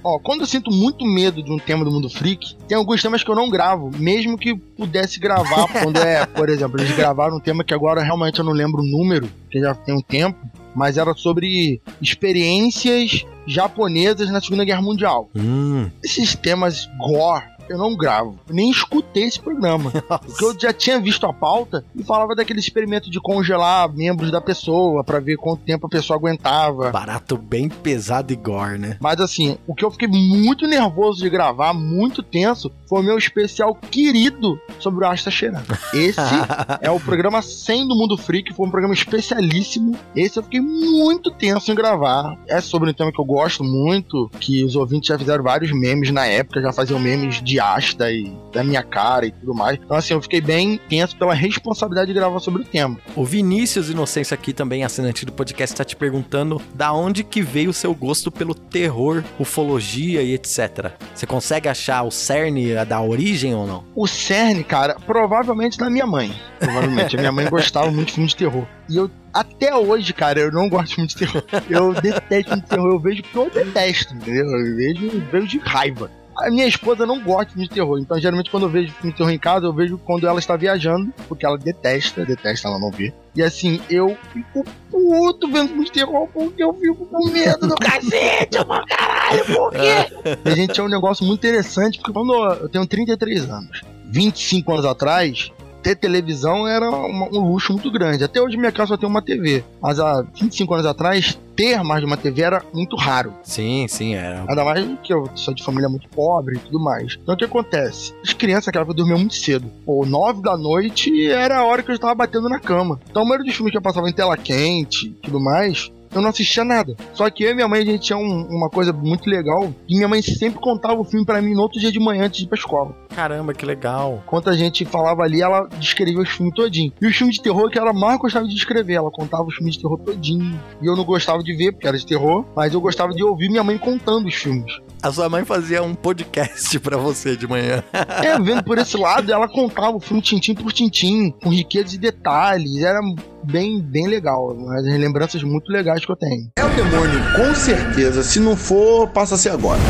[0.04, 3.24] Ó, quando eu sinto muito medo de um tema do mundo freak, tem alguns temas
[3.24, 5.66] que eu não gravo, mesmo que pudesse gravar.
[5.82, 8.86] quando é, por exemplo, eles gravaram um tema que agora realmente eu não lembro o
[8.86, 10.38] número, que já tem um tempo,
[10.76, 15.30] mas era sobre experiências japonesas na Segunda Guerra Mundial.
[15.34, 18.38] Hum, Esses temas gore, eu não gravo.
[18.48, 19.90] Nem escutei esse programa.
[20.24, 24.40] Porque eu já tinha visto a pauta e falava daquele experimento de congelar membros da
[24.40, 26.90] pessoa pra ver quanto tempo a pessoa aguentava.
[26.90, 28.96] barato bem pesado e gore, né?
[29.00, 33.18] Mas assim, o que eu fiquei muito nervoso de gravar, muito tenso, foi o meu
[33.18, 35.66] especial querido sobre o Asta Cheirando.
[35.92, 36.20] Esse
[36.80, 39.96] é o programa 100 do Mundo Freak, foi um programa especialíssimo.
[40.14, 42.36] Esse eu fiquei muito tenso em gravar.
[42.48, 46.10] É sobre um tema que eu gosto muito, que os ouvintes já fizeram vários memes
[46.10, 49.78] na época, já faziam memes de Asta e da minha cara e tudo mais.
[49.82, 52.98] Então assim, eu fiquei bem tenso pela responsabilidade de gravar sobre o tema.
[53.14, 57.70] O Vinícius Inocência aqui também, assinante do podcast, tá te perguntando da onde que veio
[57.70, 60.92] o seu gosto pelo terror, ufologia e etc.
[61.14, 63.84] Você consegue achar o cerne da origem ou não?
[63.94, 66.34] O cerne, cara, provavelmente da minha mãe.
[66.58, 67.16] Provavelmente.
[67.16, 68.66] A minha mãe gostava muito de filme de terror.
[68.88, 71.42] E eu, até hoje, cara, eu não gosto de filme de terror.
[71.68, 72.92] Eu detesto filme de terror.
[72.92, 74.46] Eu vejo porque eu detesto, entendeu?
[74.46, 76.10] Eu vejo, vejo de raiva.
[76.38, 77.98] A minha esposa não gosta de terror.
[77.98, 80.56] Então, geralmente, quando eu vejo filme de terror em casa, eu vejo quando ela está
[80.56, 81.12] viajando.
[81.28, 83.14] Porque ela detesta, detesta ela não ver.
[83.34, 87.74] E assim, eu fico puto vendo filme de terror porque eu fico com medo do
[87.74, 88.56] cacete.
[88.66, 90.40] Falo, caralho, por quê?
[90.44, 94.84] A gente é um negócio muito interessante, porque quando eu tenho 33 anos, 25 anos
[94.86, 95.52] atrás,
[95.86, 98.24] ter televisão era uma- um luxo muito grande.
[98.24, 99.62] Até hoje minha casa só tem uma TV.
[99.80, 103.32] Mas há 25 anos atrás, ter mais de uma TV era muito raro.
[103.44, 104.42] Sim, sim, é.
[104.48, 107.16] Ainda mais que eu sou de família muito pobre e tudo mais.
[107.22, 108.12] Então o que acontece?
[108.20, 109.70] As crianças naquela época dormiam muito cedo.
[109.84, 112.98] Pô, 9 da noite era a hora que eu estava batendo na cama.
[113.08, 115.92] Então a maioria dos filmes que eu passava em tela quente e tudo mais.
[116.14, 116.94] Eu não assistia nada.
[117.12, 119.72] Só que eu e minha mãe, a gente tinha um- uma coisa muito legal.
[119.88, 122.38] E minha mãe sempre contava o filme pra mim no outro dia de manhã antes
[122.40, 122.94] de ir pra escola.
[123.14, 124.22] Caramba, que legal.
[124.26, 126.92] Enquanto a gente falava ali, ela descrevia os filmes todinho.
[127.00, 128.94] E os filmes de terror que ela mais gostava de descrever.
[128.94, 130.58] Ela contava os filmes de terror todinho.
[130.82, 132.44] E eu não gostava de ver, porque era de terror.
[132.54, 134.72] Mas eu gostava de ouvir minha mãe contando os filmes.
[135.02, 137.82] A sua mãe fazia um podcast pra você de manhã.
[137.92, 141.98] É, vendo por esse lado, ela contava o filme tintim por tintim, com riqueza de
[141.98, 142.82] detalhes.
[142.82, 143.00] Era
[143.44, 144.52] bem, bem legal.
[144.52, 146.50] Umas lembranças muito legais que eu tenho.
[146.56, 148.22] É o demônio, com certeza.
[148.22, 149.80] Se não for, passa a ser agora.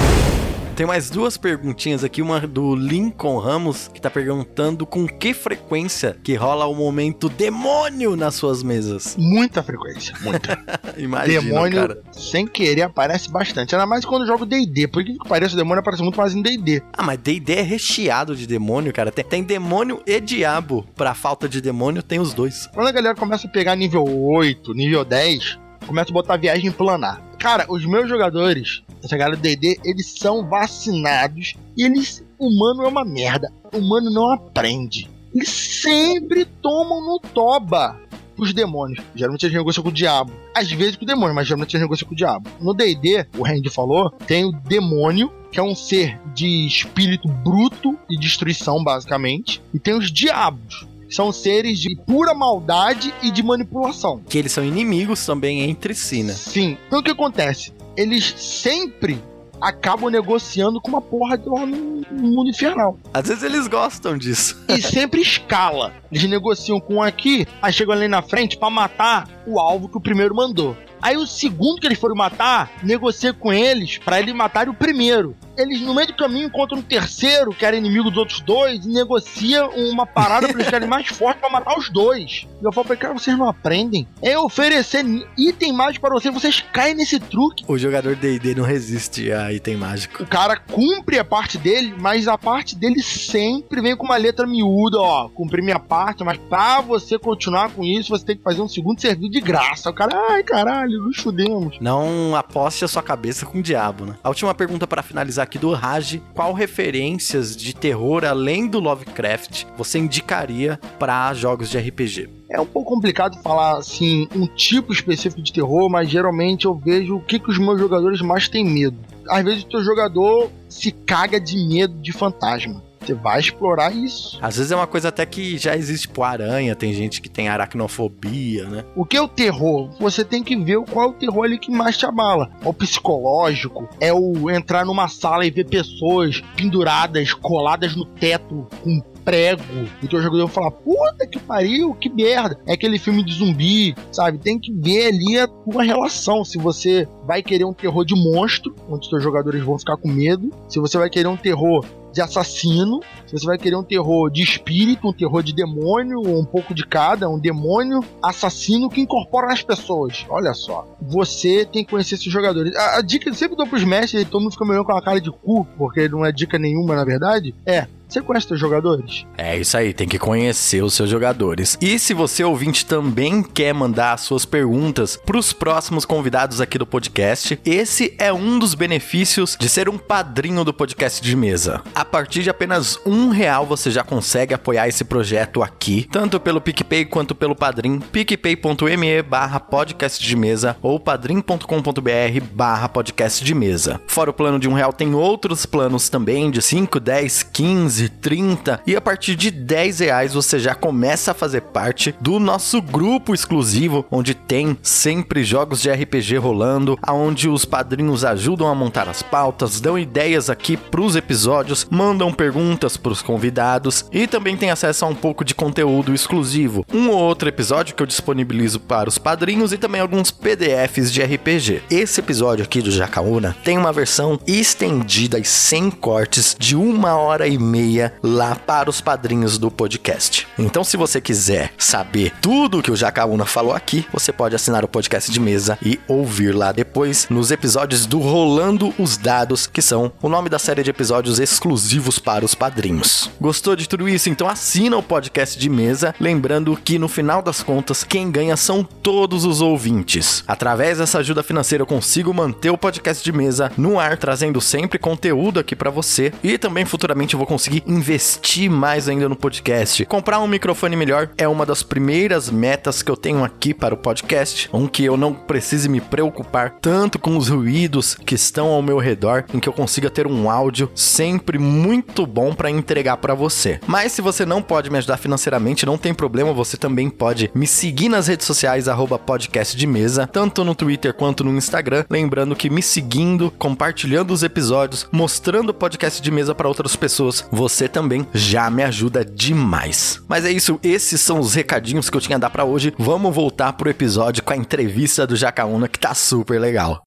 [0.77, 6.19] Tem mais duas perguntinhas aqui, uma do Lincoln Ramos, que tá perguntando com que frequência
[6.23, 9.17] que rola o momento demônio nas suas mesas.
[9.19, 10.63] Muita frequência, muita.
[10.99, 12.03] Imagina, demônio, cara.
[12.13, 13.75] sem querer, aparece bastante.
[13.75, 14.87] Ainda mais quando eu jogo D&D.
[14.89, 16.83] Por que que o demônio aparece muito mais em D&D.
[16.93, 19.11] Ah, mas D&D é recheado de demônio, cara.
[19.11, 20.87] Tem, tem demônio e diabo.
[20.95, 22.69] Pra falta de demônio, tem os dois.
[22.75, 27.23] Quando a galera começa a pegar nível 8, nível 10, começa a botar viagem planar.
[27.47, 32.25] Cara, os meus jogadores, essa galera do D&D, eles são vacinados e eles...
[32.41, 33.53] Humano é uma merda.
[33.73, 35.09] Humano não aprende.
[35.33, 38.01] Eles sempre tomam no toba
[38.37, 39.01] os demônios.
[39.15, 40.33] Geralmente eles negociam com o diabo.
[40.53, 42.51] Às vezes com o demônio, mas geralmente eles negociam com o diabo.
[42.61, 47.97] No D&D, o Randy falou, tem o demônio, que é um ser de espírito bruto
[48.11, 49.63] e destruição, basicamente.
[49.73, 50.85] E tem os diabos.
[51.09, 54.21] São seres de pura maldade e de manipulação.
[54.29, 56.33] Que eles são inimigos também entre si, né?
[56.33, 56.77] Sim.
[56.87, 57.73] Então o que acontece?
[57.97, 59.23] Eles sempre
[59.61, 61.77] acabam negociando com uma porra de lá no
[62.11, 62.99] mundo infernal.
[63.13, 64.63] Às vezes eles gostam disso.
[64.69, 65.95] E sempre escala.
[66.11, 69.97] Eles negociam com um aqui, aí chegam ali na frente pra matar o alvo que
[69.97, 70.77] o primeiro mandou.
[71.01, 75.37] Aí o segundo que eles foram matar, negocia com eles pra eles matarem o primeiro.
[75.57, 78.89] Eles no meio do caminho encontram um terceiro, que era inimigo dos outros dois, e
[78.89, 82.47] negocia uma parada pra eles ficarem mais fortes pra matar os dois.
[82.61, 84.07] E eu falo pra ele, cara, vocês não aprendem?
[84.23, 85.05] É oferecer
[85.37, 87.65] item mágico para vocês, vocês caem nesse truque.
[87.69, 90.23] O jogador D&D não resiste a item mágico.
[90.23, 94.47] O cara cumpre a parte dele, mas a parte dele sempre vem com uma letra
[94.47, 95.29] miúda, ó.
[95.29, 99.01] Cumpri minha parte, mas pra você continuar com isso, você tem que fazer um segundo
[99.01, 99.91] serviço de graça.
[99.91, 101.79] O cara, ai caralho, nos fudemos.
[101.81, 104.17] Não aposte a sua cabeça com o diabo, né?
[104.23, 109.65] A última pergunta pra finalizar aqui do Raj: qual referências de terror além do Lovecraft
[109.77, 112.29] você indicaria pra jogos de RPG?
[112.51, 117.17] É um pouco complicado falar assim um tipo específico de terror, mas geralmente eu vejo
[117.17, 118.99] o que, que os meus jogadores mais têm medo.
[119.29, 122.83] Às vezes o teu jogador se caga de medo de fantasma.
[123.07, 124.37] Você vai explorar isso.
[124.43, 127.49] Às vezes é uma coisa até que já existe, tipo, aranha, tem gente que tem
[127.49, 128.85] aracnofobia, né?
[128.97, 129.91] O que é o terror?
[130.01, 132.51] Você tem que ver qual é o terror ali que mais te abala.
[132.61, 138.67] É o psicológico, é o entrar numa sala e ver pessoas penduradas, coladas no teto,
[138.83, 139.63] com prego.
[140.01, 142.57] O teu jogador vai falar, puta que pariu, que merda.
[142.65, 144.39] É aquele filme de zumbi, sabe?
[144.39, 146.45] Tem que ver ali a tua relação.
[146.45, 150.09] Se você vai querer um terror de monstro, onde os teus jogadores vão ficar com
[150.09, 150.51] medo.
[150.69, 154.43] Se você vai querer um terror de assassino, se você vai querer um terror de
[154.43, 159.63] espírito, um terror de demônio, um pouco de cada, um demônio assassino que incorpora nas
[159.63, 160.25] pessoas.
[160.31, 160.87] Olha só.
[161.03, 162.75] Você tem que conhecer esses jogadores.
[162.75, 164.87] A, a dica que eu sempre dou pros mestres, e todo mundo fica me olhando
[164.87, 168.49] com a cara de cu, porque não é dica nenhuma na verdade, é você conhece
[168.49, 169.27] seus jogadores?
[169.37, 171.77] É isso aí, tem que conhecer os seus jogadores.
[171.81, 176.87] E se você ouvinte também quer mandar suas perguntas para os próximos convidados aqui do
[176.87, 181.83] podcast, esse é um dos benefícios de ser um padrinho do podcast de mesa.
[181.95, 186.61] A partir de apenas um real você já consegue apoiar esse projeto aqui, tanto pelo
[186.61, 194.01] PicPay quanto pelo Padrim, picpay.me barra podcast de mesa ou padrim.com.br barra podcast de mesa.
[194.07, 198.09] Fora o plano de um real, tem outros planos também de 5, 10, 15 15,
[198.09, 202.83] 30 e a partir de 10 reais você já começa a fazer parte do nosso
[202.83, 209.09] grupo exclusivo, onde tem sempre jogos de RPG rolando, aonde os padrinhos ajudam a montar
[209.09, 215.05] as pautas, dão ideias aqui pros episódios, mandam perguntas pros convidados e também tem acesso
[215.05, 216.85] a um pouco de conteúdo exclusivo.
[216.93, 221.23] Um ou outro episódio que eu disponibilizo para os padrinhos e também alguns PDFs de
[221.23, 221.83] RPG.
[221.91, 227.47] Esse episódio aqui do Jacaúna tem uma versão estendida e sem cortes de uma hora
[227.47, 230.47] e meia meia lá para os padrinhos do podcast.
[230.59, 234.89] Então, se você quiser saber tudo que o Jacaúna falou aqui, você pode assinar o
[234.89, 240.13] podcast de mesa e ouvir lá depois nos episódios do Rolando os Dados, que são
[240.21, 243.31] o nome da série de episódios exclusivos para os padrinhos.
[243.41, 244.29] Gostou de tudo isso?
[244.29, 248.83] Então assina o podcast de mesa, lembrando que no final das contas, quem ganha são
[248.83, 250.43] todos os ouvintes.
[250.47, 254.99] Através dessa ajuda financeira eu consigo manter o podcast de mesa no ar, trazendo sempre
[254.99, 260.05] conteúdo aqui para você e também futuramente eu vou conseguir investir mais ainda no podcast.
[260.07, 263.99] Comprar um microfone melhor é uma das primeiras metas que eu tenho aqui para o
[263.99, 268.83] podcast, um que eu não precise me preocupar tanto com os ruídos que estão ao
[268.83, 273.35] meu redor, em que eu consiga ter um áudio sempre muito bom para entregar para
[273.35, 273.81] você.
[273.87, 277.67] Mas se você não pode me ajudar financeiramente, não tem problema, você também pode me
[277.67, 278.87] seguir nas redes sociais
[279.27, 284.43] podcast de mesa, tanto no Twitter quanto no Instagram, lembrando que me seguindo, compartilhando os
[284.43, 290.21] episódios, mostrando o podcast de mesa para outras pessoas, você também já me ajuda demais.
[290.29, 292.95] Mas é isso, esses são os recadinhos que eu tinha a dar para hoje.
[292.99, 297.03] Vamos voltar pro episódio com a entrevista do Jacaúna que tá super legal.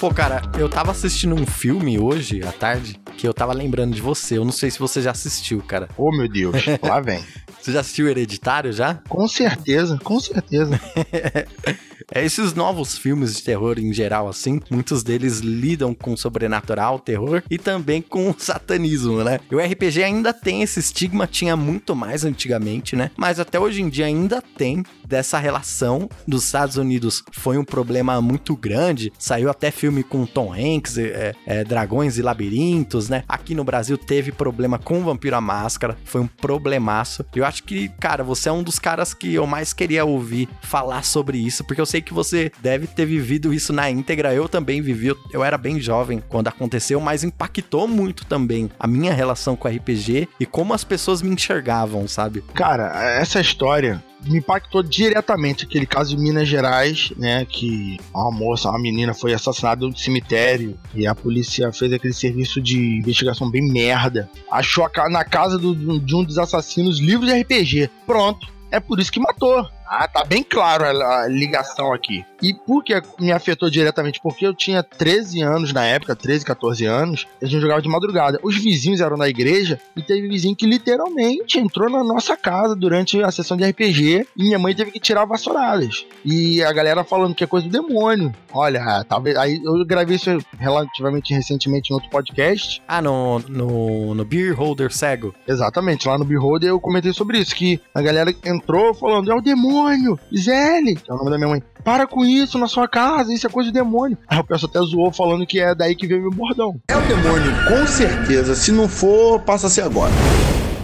[0.00, 4.00] Pô, cara, eu tava assistindo um filme hoje à tarde que eu tava lembrando de
[4.00, 4.38] você.
[4.38, 5.90] Eu não sei se você já assistiu, cara.
[5.94, 7.22] Oh, meu Deus, lá vem.
[7.60, 8.94] Você já assistiu Hereditário já?
[9.06, 10.80] Com certeza, com certeza.
[12.12, 17.42] É, esses novos filmes de terror em geral, assim, muitos deles lidam com sobrenatural, terror
[17.50, 19.40] e também com satanismo, né?
[19.50, 23.10] E o RPG ainda tem esse estigma, tinha muito mais antigamente, né?
[23.16, 27.22] Mas até hoje em dia ainda tem dessa relação dos Estados Unidos.
[27.32, 32.22] Foi um problema muito grande, saiu até filme com Tom Hanks, é, é, Dragões e
[32.22, 33.24] Labirintos, né?
[33.28, 37.24] Aqui no Brasil teve problema com Vampiro à Máscara, foi um problemaço.
[37.34, 41.04] Eu acho que, cara, você é um dos caras que eu mais queria ouvir falar
[41.04, 44.32] sobre isso, porque eu sei que você deve ter vivido isso na íntegra.
[44.32, 49.12] Eu também vivi, eu era bem jovem quando aconteceu, mas impactou muito também a minha
[49.12, 52.42] relação com RPG e como as pessoas me enxergavam, sabe?
[52.54, 58.68] Cara, essa história me impactou diretamente aquele caso de Minas Gerais, né, que uma moça,
[58.68, 63.62] uma menina foi assassinada no cemitério e a polícia fez aquele serviço de investigação bem
[63.62, 64.28] merda.
[64.50, 67.90] Achou na casa do, de um dos assassinos livros de RPG.
[68.06, 68.46] Pronto.
[68.70, 69.66] É por isso que matou.
[69.92, 72.24] Ah, tá bem claro a, a ligação aqui.
[72.40, 74.20] E por que me afetou diretamente?
[74.22, 78.38] Porque eu tinha 13 anos na época, 13, 14 anos, a gente jogava de madrugada.
[78.40, 83.20] Os vizinhos eram da igreja e teve vizinho que literalmente entrou na nossa casa durante
[83.20, 86.06] a sessão de RPG e minha mãe teve que tirar vassouradas.
[86.24, 88.32] E a galera falando que é coisa do demônio.
[88.52, 89.36] Olha, talvez.
[89.36, 92.80] Aí eu gravei isso relativamente recentemente em outro podcast.
[92.86, 95.34] Ah, no, no, no Beer Holder Cego.
[95.48, 99.34] Exatamente, lá no Beer Holder eu comentei sobre isso, que a galera entrou falando, é
[99.34, 100.18] o demônio demônio!
[100.30, 101.62] Gisele, que é o nome da minha mãe.
[101.84, 104.18] Para com isso na sua casa, isso é coisa de demônio.
[104.28, 106.80] Aí o pessoal até zoou falando que é daí que veio meu bordão.
[106.88, 108.54] É o demônio, com certeza.
[108.54, 110.12] Se não for, passa a ser agora.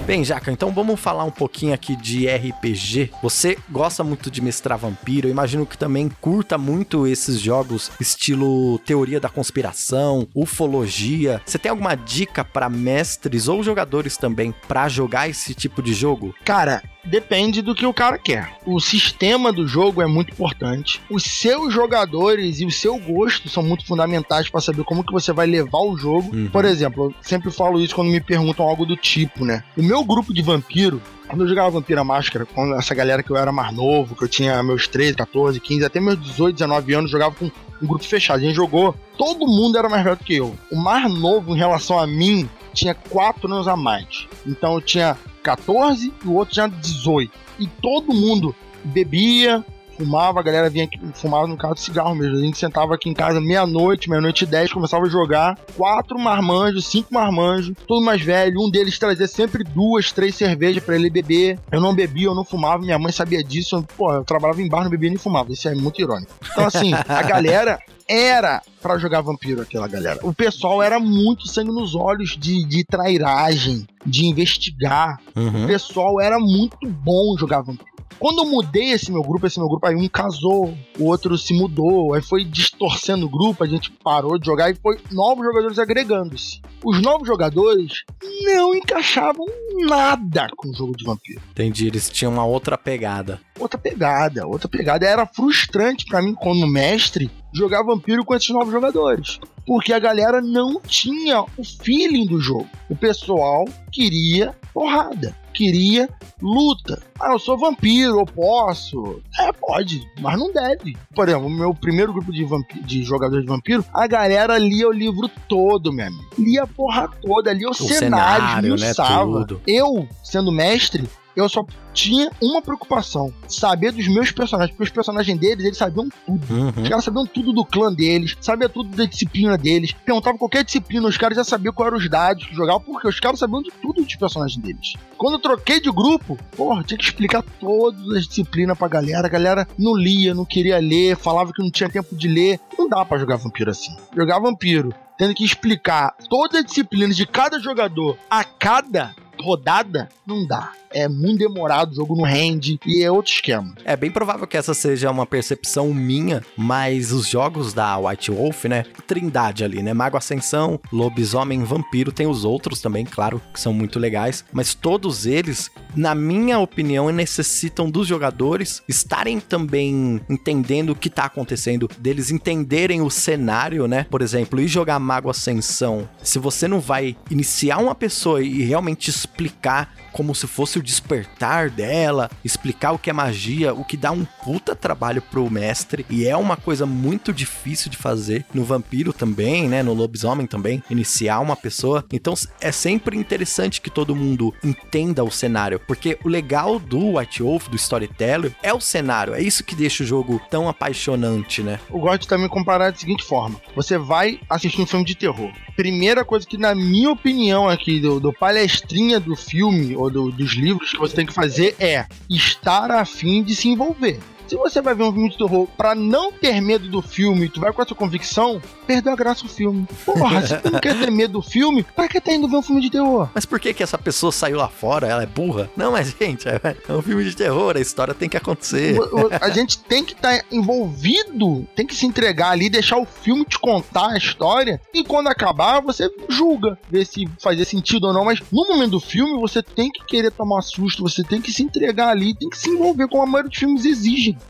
[0.06, 3.10] Bem, Jaca, então vamos falar um pouquinho aqui de RPG.
[3.20, 8.78] Você gosta muito de mestrar vampiro, eu imagino que também curta muito esses jogos estilo
[8.78, 11.42] teoria da conspiração, ufologia.
[11.44, 16.32] Você tem alguma dica para mestres ou jogadores também para jogar esse tipo de jogo?
[16.44, 18.56] Cara, depende do que o cara quer.
[18.64, 21.00] O sistema do jogo é muito importante.
[21.10, 25.32] Os seus jogadores e o seu gosto são muito fundamentais para saber como que você
[25.32, 26.34] vai levar o jogo.
[26.34, 26.48] Uhum.
[26.48, 29.62] Por exemplo, eu sempre falo isso quando me perguntam algo do tipo, né?
[29.76, 33.36] O meu grupo de vampiro quando eu jogava Vampira Máscara, com essa galera que eu
[33.36, 37.10] era mais novo, que eu tinha meus 13, 14, 15, até meus 18, 19 anos,
[37.10, 37.50] jogava com
[37.82, 38.38] um grupo fechado.
[38.38, 40.56] A gente jogou, todo mundo era mais velho do que eu.
[40.70, 44.28] O mais novo em relação a mim tinha 4 anos a mais.
[44.46, 47.32] Então eu tinha 14 e o outro tinha 18.
[47.60, 49.64] E todo mundo bebia,
[49.96, 52.36] fumava, a galera vinha aqui, fumava no caso de cigarro mesmo.
[52.36, 55.58] A gente sentava aqui em casa meia-noite, meia-noite e dez, começava a jogar.
[55.76, 58.60] Quatro marmanjos, cinco marmanjos, todo mais velho.
[58.60, 61.58] Um deles trazia sempre duas, três cervejas para ele beber.
[61.72, 63.84] Eu não bebia, eu não fumava, minha mãe sabia disso.
[63.96, 65.52] Pô, eu trabalhava em bar, não bebia nem fumava.
[65.52, 66.32] Isso é muito irônico.
[66.52, 67.78] Então, assim, a galera
[68.08, 70.20] era para jogar vampiro aquela galera.
[70.22, 75.18] O pessoal era muito sangue nos olhos de, de trairagem, de investigar.
[75.34, 75.66] O Uhum.
[75.66, 77.95] pessoal era muito bom jogar vampiro.
[78.18, 81.52] Quando eu mudei esse meu grupo, esse meu grupo aí um casou, o outro se
[81.52, 85.78] mudou, aí foi distorcendo o grupo, a gente parou de jogar e foi novos jogadores
[85.78, 86.60] agregando-se.
[86.82, 88.04] Os novos jogadores
[88.42, 89.44] não encaixavam
[89.86, 91.40] nada com o jogo de vampiro.
[91.50, 93.40] Entendi, eles tinham uma outra pegada.
[93.58, 95.06] Outra pegada, outra pegada.
[95.06, 99.38] Era frustrante pra mim, como mestre, jogar vampiro com esses novos jogadores.
[99.66, 102.68] Porque a galera não tinha o feeling do jogo.
[102.88, 106.08] O pessoal queria porrada, queria
[106.40, 107.02] luta.
[107.18, 109.22] Ah, eu sou vampiro, eu posso.
[109.40, 110.96] É, pode, mas não deve.
[111.14, 112.46] Por exemplo, o meu primeiro grupo de,
[112.82, 116.26] de jogadores de vampiro, a galera lia o livro todo, meu amigo.
[116.38, 119.60] Lia a porra toda, lia o, cenário, cenário, né.
[119.66, 124.70] Eu, sendo mestre, eu só tinha uma preocupação: saber dos meus personagens.
[124.70, 126.42] Porque os personagens deles, eles sabiam tudo.
[126.44, 126.88] Os Uhum.
[126.88, 129.92] caras sabiam tudo do clã deles, sabiam tudo da disciplina deles.
[130.04, 133.20] Perguntava qualquer disciplina, os caras já sabiam quais eram os dados que jogavam, porque os
[133.20, 134.94] caras sabiam de tudo dos personagens deles.
[135.16, 139.26] Quando eu troquei de grupo, porra, tinha que explicar todas as disciplinas pra galera.
[139.26, 142.58] A galera não lia, não queria ler, falava que não tinha tempo de ler.
[142.78, 143.94] Não dá pra jogar vampiro assim.
[144.14, 150.46] Jogar vampiro, tendo que explicar todas as disciplinas de cada jogador a cada rodada, não
[150.46, 150.72] dá.
[150.92, 153.74] É muito demorado, o jogo não rende e é outro esquema.
[153.84, 158.64] É bem provável que essa seja uma percepção minha, mas os jogos da White Wolf,
[158.64, 158.84] né?
[159.06, 159.92] Trindade ali, né?
[159.92, 165.26] Mago Ascensão, Lobisomem, Vampiro, tem os outros também, claro, que são muito legais, mas todos
[165.26, 172.30] eles, na minha opinião, necessitam dos jogadores estarem também entendendo o que tá acontecendo, deles
[172.30, 174.06] entenderem o cenário, né?
[174.10, 179.10] Por exemplo, ir jogar Mago Ascensão, se você não vai iniciar uma pessoa e realmente
[179.10, 184.10] explicar como se fosse o despertar dela, explicar o que é magia, o que dá
[184.12, 189.12] um puta trabalho pro mestre e é uma coisa muito difícil de fazer no vampiro
[189.12, 192.04] também, né, no lobisomem também, iniciar uma pessoa.
[192.12, 197.42] Então é sempre interessante que todo mundo entenda o cenário, porque o legal do White
[197.42, 201.78] Wolf, do storyteller, é o cenário, é isso que deixa o jogo tão apaixonante, né?
[201.90, 205.50] Eu gosto de também comparar da seguinte forma: você vai assistir um filme de terror.
[205.76, 210.52] Primeira coisa que, na minha opinião, aqui, do, do palestrinha do filme ou do- dos
[210.54, 214.18] livros que você tem que fazer é estar afim de se envolver.
[214.46, 217.60] Se você vai ver um filme de terror pra não ter medo do filme, tu
[217.60, 219.86] vai com essa convicção, perdeu a graça o filme.
[220.04, 222.62] Porra, se tu não quer ter medo do filme, pra que tá indo ver um
[222.62, 223.28] filme de terror?
[223.34, 225.08] Mas por que que essa pessoa saiu lá fora?
[225.08, 225.68] Ela é burra?
[225.76, 228.96] Não, mas gente, é, é um filme de terror, a história tem que acontecer.
[229.40, 233.58] A gente tem que estar envolvido, tem que se entregar ali, deixar o filme te
[233.58, 238.24] contar a história e quando acabar você julga, ver se fazia sentido ou não.
[238.24, 241.62] Mas no momento do filme você tem que querer tomar susto, você tem que se
[241.62, 243.84] entregar ali, tem que se envolver como a maioria dos filmes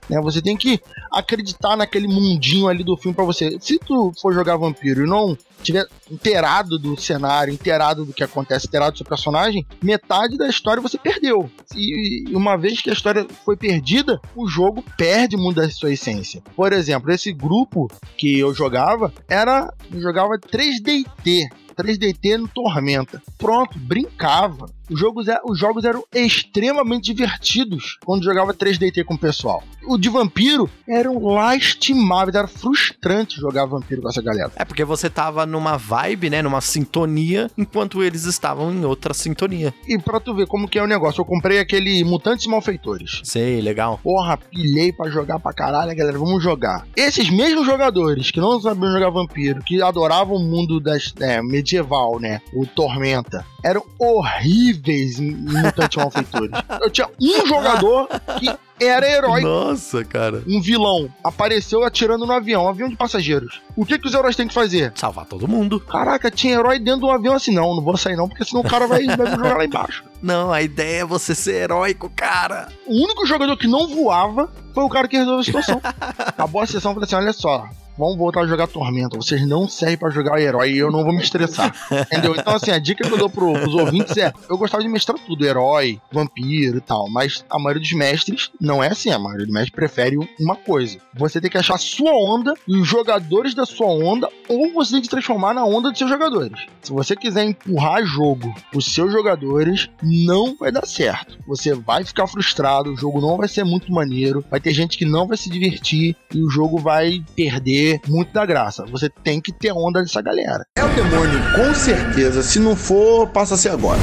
[0.09, 0.21] Né?
[0.21, 0.81] Você tem que
[1.13, 3.57] acreditar naquele mundinho ali do filme pra você.
[3.61, 8.67] Se tu for jogar vampiro e não tiver inteirado do cenário, inteirado do que acontece,
[8.67, 11.51] inteirado do seu personagem, metade da história você perdeu.
[11.75, 15.93] E, e uma vez que a história foi perdida, o jogo perde muito da sua
[15.93, 16.43] essência.
[16.55, 19.73] Por exemplo, esse grupo que eu jogava era.
[19.93, 21.49] Eu jogava 3DT.
[21.77, 23.23] 3DT no Tormenta.
[23.37, 24.67] Pronto, brincava.
[24.91, 29.63] Os jogos, é- os jogos eram extremamente divertidos quando jogava 3DT com o pessoal.
[29.87, 34.53] O de vampiro eram lastimáveis, era frustrante jogar vampiro com essa galera.
[34.57, 39.73] É porque você tava numa vibe, né, numa sintonia, enquanto eles estavam em outra sintonia.
[39.87, 43.21] E pra tu ver como que é o negócio, eu comprei aquele Mutantes Malfeitores.
[43.25, 44.01] Sei, legal.
[44.03, 46.87] Porra, pilhei pra jogar pra caralho, galera, vamos jogar.
[46.97, 52.19] Esses mesmos jogadores que não sabiam jogar vampiro, que adoravam o mundo das, é, medieval,
[52.21, 56.51] né, o Tormenta, eram horríveis horríveis em, em Mutante Malfeitores.
[56.81, 58.09] Eu tinha um jogador
[58.39, 59.41] que era herói.
[59.41, 60.43] Nossa, cara.
[60.47, 63.61] Um vilão apareceu atirando no avião, um avião de passageiros.
[63.75, 64.93] O que, que os heróis têm que fazer?
[64.95, 65.81] Salvar todo mundo.
[65.81, 68.69] Caraca, tinha herói dentro do avião assim, não, não vou sair não, porque senão o
[68.69, 70.05] cara vai, vai me jogar lá embaixo.
[70.23, 72.69] Não, a ideia é você ser heróico, cara.
[72.87, 75.81] O único jogador que não voava foi o cara que resolveu a situação.
[76.19, 79.17] Acabou a sessão e falei assim: olha só, vamos voltar a jogar Tormenta.
[79.17, 81.75] Vocês não servem pra jogar herói e eu não vou me estressar.
[81.91, 82.35] Entendeu?
[82.37, 85.19] Então, assim, a dica que eu dou pro, pros ouvintes é: eu gostava de mestrar
[85.19, 89.11] tudo, herói, vampiro e tal, mas a maioria dos mestres não é assim.
[89.11, 90.99] A maioria dos mestres prefere uma coisa.
[91.15, 94.93] Você tem que achar a sua onda e os jogadores da sua onda, ou você
[94.93, 96.67] tem que transformar na onda dos seus jogadores.
[96.83, 101.39] Se você quiser empurrar jogo os seus jogadores, não vai dar certo.
[101.47, 105.05] Você vai ficar frustrado, o jogo não vai ser muito maneiro, vai ter gente que
[105.05, 108.85] não vai se divertir e o jogo vai perder muito da graça.
[108.87, 110.65] Você tem que ter onda dessa galera.
[110.77, 112.43] É o demônio, com certeza.
[112.43, 114.01] Se não for, passa a ser agora.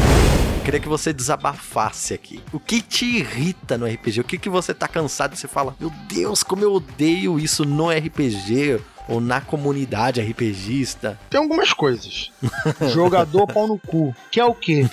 [0.64, 2.42] Queria que você desabafasse aqui.
[2.54, 4.22] O que te irrita no RPG?
[4.22, 7.66] O que, que você tá cansado e você fala, meu Deus, como eu odeio isso
[7.66, 8.80] no RPG
[9.10, 11.20] ou na comunidade RPGista?
[11.30, 12.32] Tem algumas coisas.
[12.94, 14.16] Jogador pau no cu.
[14.32, 14.88] Que é o quê?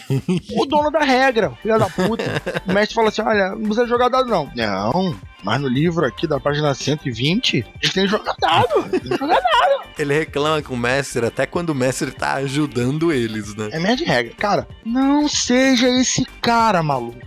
[0.56, 2.24] O dono da regra, filha da puta.
[2.66, 4.50] O mestre fala assim: olha, não precisa jogar dado, não.
[4.56, 5.16] Não.
[5.42, 8.88] Mas no livro aqui da página 120, eles têm que jogar dado.
[8.90, 9.80] Tem que jogar dado.
[9.98, 13.68] Ele reclama com o mestre até quando o mestre tá ajudando eles, né?
[13.72, 14.34] É merda de regra.
[14.36, 17.18] Cara, não seja esse cara, maluco.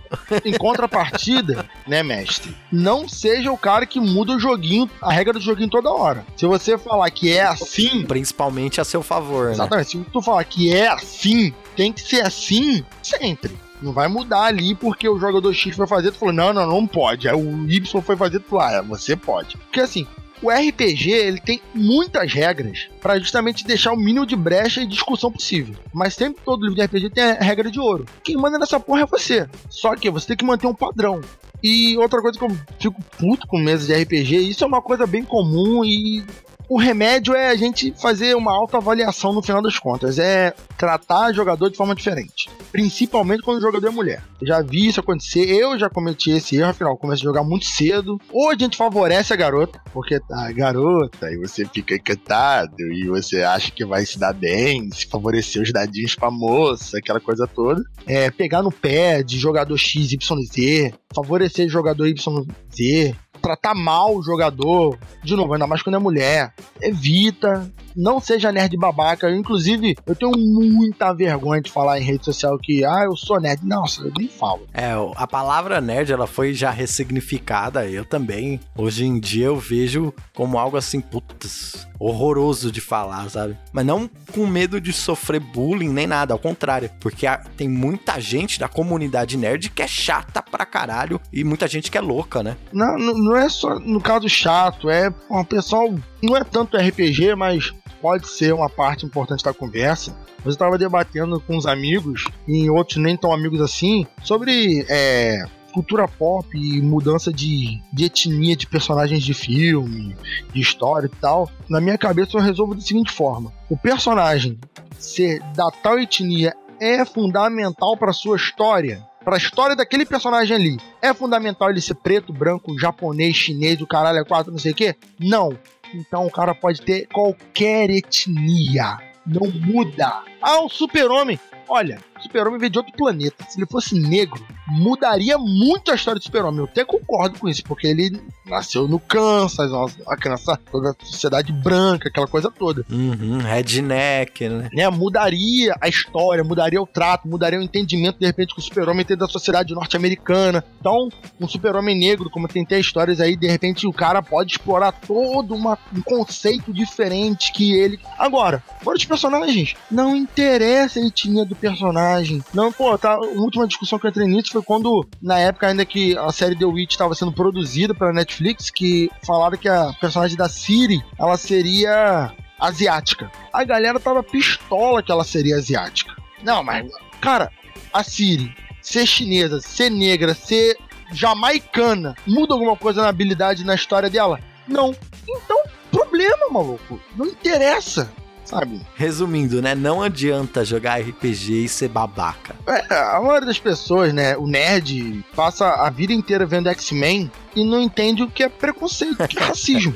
[0.44, 2.54] Em contrapartida, né, mestre?
[2.72, 6.24] Não seja o cara que muda o joguinho, a regra do joguinho toda hora.
[6.36, 9.52] Se você falar que é assim, Principalmente a seu favor, né?
[9.52, 9.90] Exatamente.
[9.90, 13.56] Se tu falar que é assim, tem que ser assim sempre.
[13.82, 16.86] Não vai mudar ali porque o jogador X foi fazer, tu falou, não, não, não
[16.86, 17.28] pode.
[17.28, 19.56] Aí o Y foi fazer, tu falou, ah, você pode.
[19.56, 20.06] Porque assim,
[20.42, 25.32] o RPG ele tem muitas regras para justamente deixar o mínimo de brecha e discussão
[25.32, 25.74] possível.
[25.92, 28.04] Mas sempre todo livro de RPG tem a regra de ouro.
[28.22, 29.48] Quem manda nessa porra é você.
[29.70, 31.20] Só que você tem que manter um padrão.
[31.62, 35.06] E outra coisa que eu fico puto com mesas de RPG, isso é uma coisa
[35.06, 36.22] bem comum e
[36.68, 40.18] o remédio é a gente fazer uma autoavaliação no final das contas.
[40.18, 42.48] É tratar jogador de forma diferente.
[42.72, 44.22] Principalmente quando o jogador é mulher.
[44.42, 48.20] Já vi isso acontecer, eu já cometi esse erro, afinal, comecei a jogar muito cedo.
[48.30, 53.42] Ou a gente favorece a garota, porque tá garota, e você fica encantado, e você
[53.42, 57.82] acha que vai se dar bem, se favorecer os dadinhos pra moça, aquela coisa toda.
[58.06, 64.16] É, pegar no pé de jogador X, Y, Z, favorecer jogador Y, Z, tratar mal
[64.16, 66.54] o jogador, de novo, ainda mais quando é mulher.
[66.80, 69.30] Evita, não seja nerd babaca.
[69.30, 73.60] Inclusive, eu tenho muita vergonha de falar em rede social que, ah, eu sou nerd.
[73.64, 74.66] Nossa, eu nem falo.
[74.72, 77.86] É, a palavra nerd, ela foi já ressignificada.
[77.86, 83.56] Eu também, hoje em dia, eu vejo como algo assim, putz, horroroso de falar, sabe?
[83.72, 86.90] Mas não com medo de sofrer bullying nem nada, ao contrário.
[86.98, 91.90] Porque tem muita gente da comunidade nerd que é chata pra caralho e muita gente
[91.90, 92.56] que é louca, né?
[92.72, 95.94] Não, não é só no caso chato, é um pessoal.
[96.22, 100.16] Não é tanto RPG, mas pode ser uma parte importante da conversa.
[100.44, 106.06] Eu estava debatendo com uns amigos, e outros nem tão amigos assim, sobre é, cultura
[106.06, 110.16] pop e mudança de, de etnia de personagens de filme,
[110.52, 111.50] de história e tal.
[111.68, 114.58] Na minha cabeça eu resolvo da seguinte forma: o personagem
[114.98, 119.02] ser da tal etnia é fundamental para sua história.
[119.24, 123.86] Para a história daquele personagem ali, é fundamental ele ser preto, branco, japonês, chinês, o
[123.86, 124.94] caralho é quatro, não sei o quê?
[125.18, 125.58] Não.
[125.94, 128.98] Então o cara pode ter qualquer etnia.
[129.26, 130.22] Não muda.
[130.42, 131.40] Ah, o super-homem.
[131.66, 133.44] Olha, super-homem veio de outro planeta.
[133.48, 136.60] Se ele fosse negro, mudaria muito a história do super-homem.
[136.60, 139.70] Eu até concordo com isso, porque ele nasceu no Kansas,
[140.06, 142.84] a criança, toda a sociedade branca, aquela coisa toda.
[142.90, 144.68] Uhum, redneck, né?
[144.72, 149.04] Né, mudaria a história, mudaria o trato, mudaria o entendimento, de repente, que o super-homem
[149.04, 150.64] tem da sociedade norte-americana.
[150.80, 151.08] Então,
[151.40, 155.54] um super-homem negro, como tem até histórias aí, de repente o cara pode explorar todo
[155.54, 157.98] uma- um conceito diferente que ele.
[158.18, 162.03] Agora, fora os personagens, não interessa a etnia do personagem.
[162.52, 163.12] Não, pô, tá.
[163.12, 166.56] A última discussão que eu entrei nisso foi quando, na época ainda que a série
[166.56, 171.36] The Witch estava sendo produzida pela Netflix, que falaram que a personagem da Siri, ela
[171.36, 173.30] seria asiática.
[173.52, 176.14] A galera tava pistola que ela seria asiática.
[176.42, 176.90] Não, mas,
[177.20, 177.50] cara,
[177.92, 180.76] a Siri ser chinesa, ser negra, ser
[181.10, 184.38] jamaicana, muda alguma coisa na habilidade na história dela?
[184.68, 184.94] Não.
[185.28, 187.00] Então, problema, maluco.
[187.16, 188.12] Não interessa,
[188.44, 188.80] sabe?
[188.94, 189.74] Resumindo, né?
[189.74, 192.54] Não adianta jogar RPG e ser babaca.
[192.66, 197.64] É, a maioria das pessoas, né, o nerd, passa a vida inteira vendo X-Men e
[197.64, 199.94] não entende o que é preconceito, o que é racismo.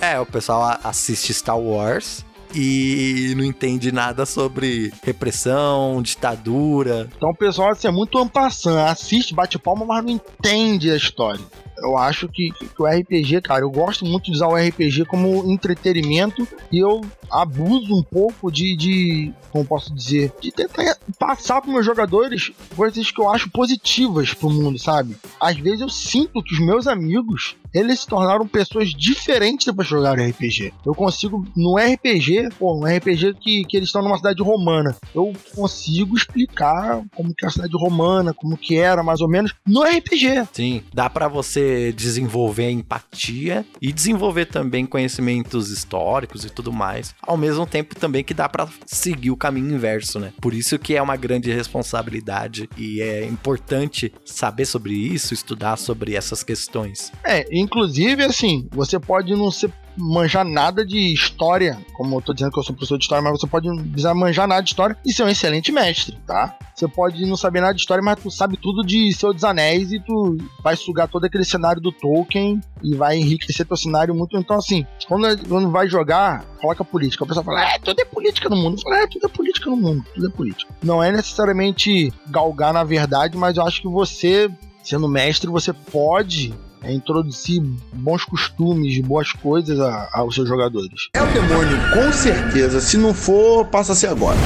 [0.00, 2.24] É, o É, pessoal assiste Star Wars
[2.54, 7.08] e não entende nada sobre repressão, ditadura.
[7.16, 11.40] Então o pessoal assim, é muito ampassant, assiste, bate palma, mas não entende a história.
[11.82, 15.50] Eu acho que, que, o RPG, cara, eu gosto muito de usar o RPG como
[15.50, 21.72] entretenimento e eu abuso um pouco de, de como posso dizer, de tentar passar para
[21.72, 25.16] meus jogadores coisas que eu acho positivas pro mundo, sabe?
[25.40, 29.94] Às vezes eu sinto que os meus amigos eles se tornaram pessoas diferentes depois de
[29.94, 30.74] jogar RPG.
[30.84, 35.32] Eu consigo, no RPG, pô, um RPG que, que eles estão numa cidade romana, eu
[35.54, 39.82] consigo explicar como que é a cidade romana, como que era, mais ou menos, no
[39.82, 40.48] RPG.
[40.52, 47.36] Sim, dá para você desenvolver empatia e desenvolver também conhecimentos históricos e tudo mais, ao
[47.36, 50.32] mesmo tempo também que dá para seguir o caminho inverso, né?
[50.40, 56.14] Por isso que é uma grande responsabilidade e é importante saber sobre isso, estudar sobre
[56.14, 57.12] essas questões.
[57.24, 62.52] É, inclusive, assim, você pode não ser manjar nada de história, como eu tô dizendo
[62.52, 65.12] que eu sou professor de história, mas você pode não manjar nada de história e
[65.12, 66.56] ser um excelente mestre, tá?
[66.74, 69.92] Você pode não saber nada de história, mas tu sabe tudo de Senhor dos Anéis
[69.92, 74.36] e tu vai sugar todo aquele cenário do Tolkien e vai enriquecer teu cenário muito.
[74.36, 77.24] Então, assim, quando, quando vai jogar, coloca política.
[77.24, 78.80] O pessoal fala, é, tudo é política no mundo.
[78.80, 80.74] Fala, é, tudo é política no mundo, tudo é política.
[80.82, 84.50] Não é necessariamente galgar na verdade, mas eu acho que você,
[84.82, 87.62] sendo mestre, você pode é introduzir
[87.92, 91.08] bons costumes, boas coisas a, aos seus jogadores.
[91.14, 92.80] É o demônio, com certeza.
[92.80, 94.38] Se não for, passa a ser agora.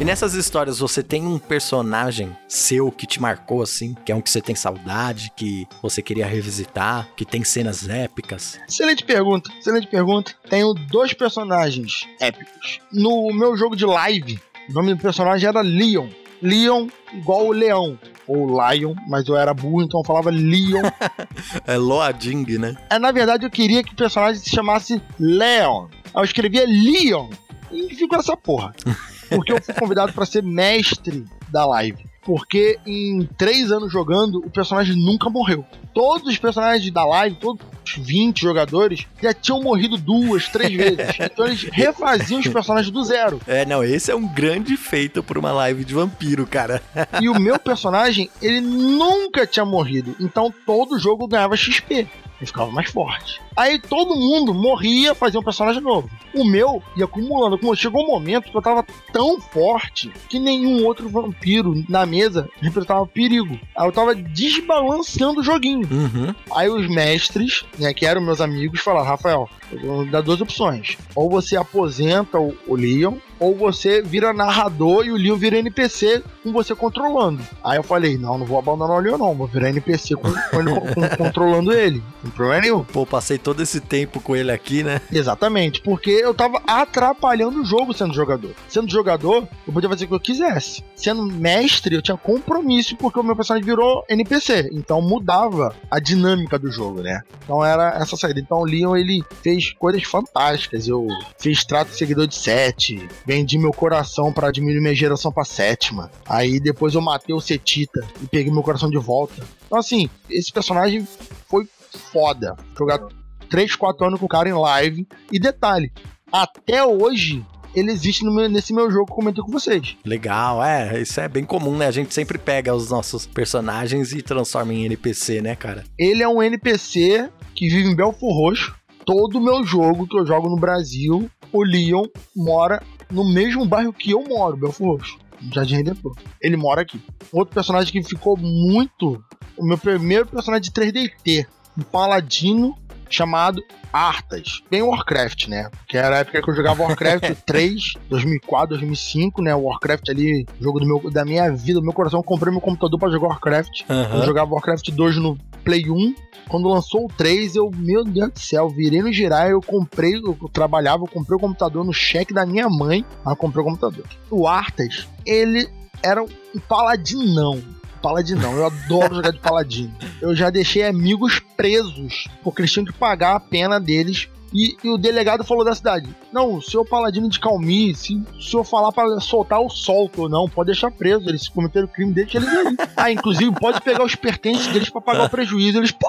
[0.00, 4.20] E nessas histórias você tem um personagem seu que te marcou assim, que é um
[4.20, 8.58] que você tem saudade, que você queria revisitar, que tem cenas épicas?
[8.68, 10.34] Excelente pergunta, excelente pergunta.
[10.50, 12.80] Tenho dois personagens épicos.
[12.92, 16.08] No meu jogo de live, o nome do personagem era Leon.
[16.44, 20.82] Leon igual o leão, ou Lion, mas eu era burro, então eu falava Leon.
[21.66, 22.76] é Loading, né?
[22.90, 25.86] É, na verdade, eu queria que o personagem se chamasse Leon.
[26.06, 27.28] Aí eu escrevia Leon.
[27.70, 28.72] E ficou essa porra.
[29.28, 32.04] Porque eu fui convidado para ser mestre da live.
[32.22, 35.64] Porque em três anos jogando, o personagem nunca morreu.
[35.92, 41.16] Todos os personagens da live, todos os 20 jogadores, já tinham morrido duas, três vezes.
[41.20, 43.40] Então eles refaziam os personagens do zero.
[43.46, 46.82] É, não, esse é um grande feito por uma live de vampiro, cara.
[47.20, 50.16] e o meu personagem, ele nunca tinha morrido.
[50.20, 52.08] Então todo jogo ganhava XP.
[52.40, 53.40] Ele ficava mais forte.
[53.56, 56.10] Aí todo mundo morria, fazia um personagem novo.
[56.34, 57.58] O meu ia acumulando.
[57.76, 63.06] Chegou um momento que eu tava tão forte que nenhum outro vampiro na mesa representava
[63.06, 63.58] perigo.
[63.76, 65.88] Aí eu tava desbalanceando o joguinho.
[65.90, 66.34] Uhum.
[66.54, 70.96] Aí os mestres, né, que eram meus amigos, falaram: Rafael, eu vou dar duas opções.
[71.14, 76.22] Ou você aposenta o, o Leon, ou você vira narrador e o Leon vira NPC
[76.42, 77.42] com você controlando.
[77.62, 80.64] Aí eu falei, não, não vou abandonar o Leon não, vou virar NPC com, com
[80.94, 82.02] com, controlando ele.
[82.22, 82.84] Não problema nenhum.
[82.84, 85.00] Pô, passei todo esse tempo com ele aqui, né?
[85.12, 88.50] Exatamente, porque eu tava atrapalhando o jogo sendo jogador.
[88.68, 90.84] Sendo jogador, eu podia fazer o que eu quisesse.
[90.94, 94.70] Sendo mestre, eu tinha compromisso porque o meu personagem virou NPC.
[94.72, 97.22] Então mudava a dinâmica do jogo, né?
[97.42, 98.40] Então era essa saída.
[98.40, 100.88] Então o Leon, ele fez coisas fantásticas.
[100.88, 101.06] Eu
[101.38, 106.10] fiz trato de seguidor de 7, vendi meu coração para diminuir minha geração pra sétima.
[106.26, 109.42] Aí depois eu matei o Setita e peguei meu coração de volta.
[109.66, 111.06] Então, assim, esse personagem
[111.48, 111.66] foi
[112.12, 112.56] foda.
[112.76, 113.00] Jogar
[113.48, 115.06] 3, 4 anos com o cara em live.
[115.30, 115.92] E detalhe,
[116.32, 117.44] até hoje
[117.74, 119.96] ele existe meu, nesse meu jogo que eu comentei com vocês.
[120.04, 121.86] Legal, é, isso é bem comum, né?
[121.86, 125.84] A gente sempre pega os nossos personagens e transforma em NPC, né, cara?
[125.98, 128.74] Ele é um NPC que vive em Belfor Roxo.
[129.04, 133.92] Todo o meu jogo que eu jogo no Brasil, o Leon mora no mesmo bairro
[133.92, 135.18] que eu moro, Belfor Roxo.
[135.52, 136.16] Jardim Redentor.
[136.40, 137.00] Ele mora aqui.
[137.32, 139.22] Outro personagem que ficou muito.
[139.56, 141.46] O meu primeiro personagem de 3DT.
[141.78, 142.76] Um paladino
[143.10, 144.62] chamado Artas.
[144.70, 145.70] Bem Warcraft, né?
[145.86, 149.54] Que era a época que eu jogava Warcraft 3, 2004, 2005, né?
[149.54, 152.20] Warcraft ali, jogo do meu, da minha vida, do meu coração.
[152.20, 153.82] Eu comprei meu computador para jogar Warcraft.
[153.88, 154.18] Uhum.
[154.18, 156.14] Eu jogava Warcraft 2 no Play 1.
[156.48, 160.36] Quando lançou o 3, eu, meu Deus do céu, virei no girar, eu comprei, eu
[160.52, 163.04] trabalhava, eu comprei o computador no cheque da minha mãe.
[163.26, 164.04] Eu comprei o computador.
[164.30, 165.66] O Artas, ele
[166.02, 166.28] era um
[166.68, 167.62] paladinão
[168.04, 168.52] paladinão.
[168.52, 169.94] Eu adoro jogar de paladino.
[170.20, 174.28] Eu já deixei amigos presos, porque eles tinham que pagar a pena deles.
[174.54, 178.40] E, e o delegado falou da cidade: Não, o senhor paladino de Calmi, se o
[178.40, 181.28] senhor falar para soltar, o solto ou não, pode deixar preso.
[181.28, 182.76] Eles cometeram o crime deles, eles aí.
[182.96, 185.78] Ah, inclusive, pode pegar os pertences deles para pagar o prejuízo.
[185.78, 186.08] Eles, pô,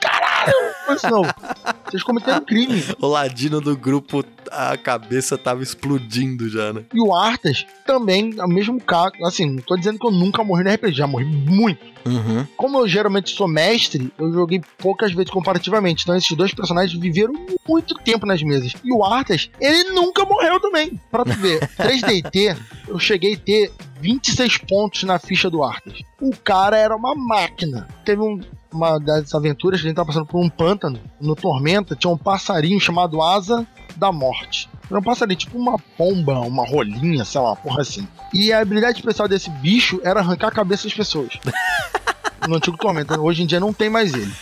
[0.00, 0.52] caralho!
[1.10, 1.22] Não,
[1.88, 2.82] Vocês cometeram crime.
[3.00, 6.82] O ladino do grupo, a cabeça tava explodindo já, né?
[6.92, 9.12] E o Arthas também, o mesmo caso.
[9.24, 11.84] Assim, não tô dizendo que eu nunca morri no RPG, já morri muito.
[12.06, 12.46] Uhum.
[12.56, 16.02] Como eu geralmente sou mestre, eu joguei poucas vezes comparativamente.
[16.02, 17.34] Então esses dois personagens viveram
[17.68, 18.74] muito tempo nas mesas.
[18.84, 20.98] E o Arthas, ele nunca morreu também.
[21.10, 22.56] Pra tu ver, 3DT,
[22.88, 26.00] eu cheguei a ter 26 pontos na ficha do Arthas.
[26.20, 27.88] O cara era uma máquina.
[28.04, 28.40] Teve um,
[28.76, 32.18] uma das aventuras que a gente tava passando por um pântano, no Tormenta, tinha um
[32.18, 33.66] passarinho chamado Asa
[33.96, 34.68] da Morte.
[34.88, 38.06] Era um passarinho, tipo uma pomba, uma rolinha, sei lá, porra assim.
[38.32, 41.38] E a habilidade especial desse bicho era arrancar a cabeça das pessoas.
[42.46, 43.18] no antigo Tormenta.
[43.20, 44.32] Hoje em dia não tem mais ele.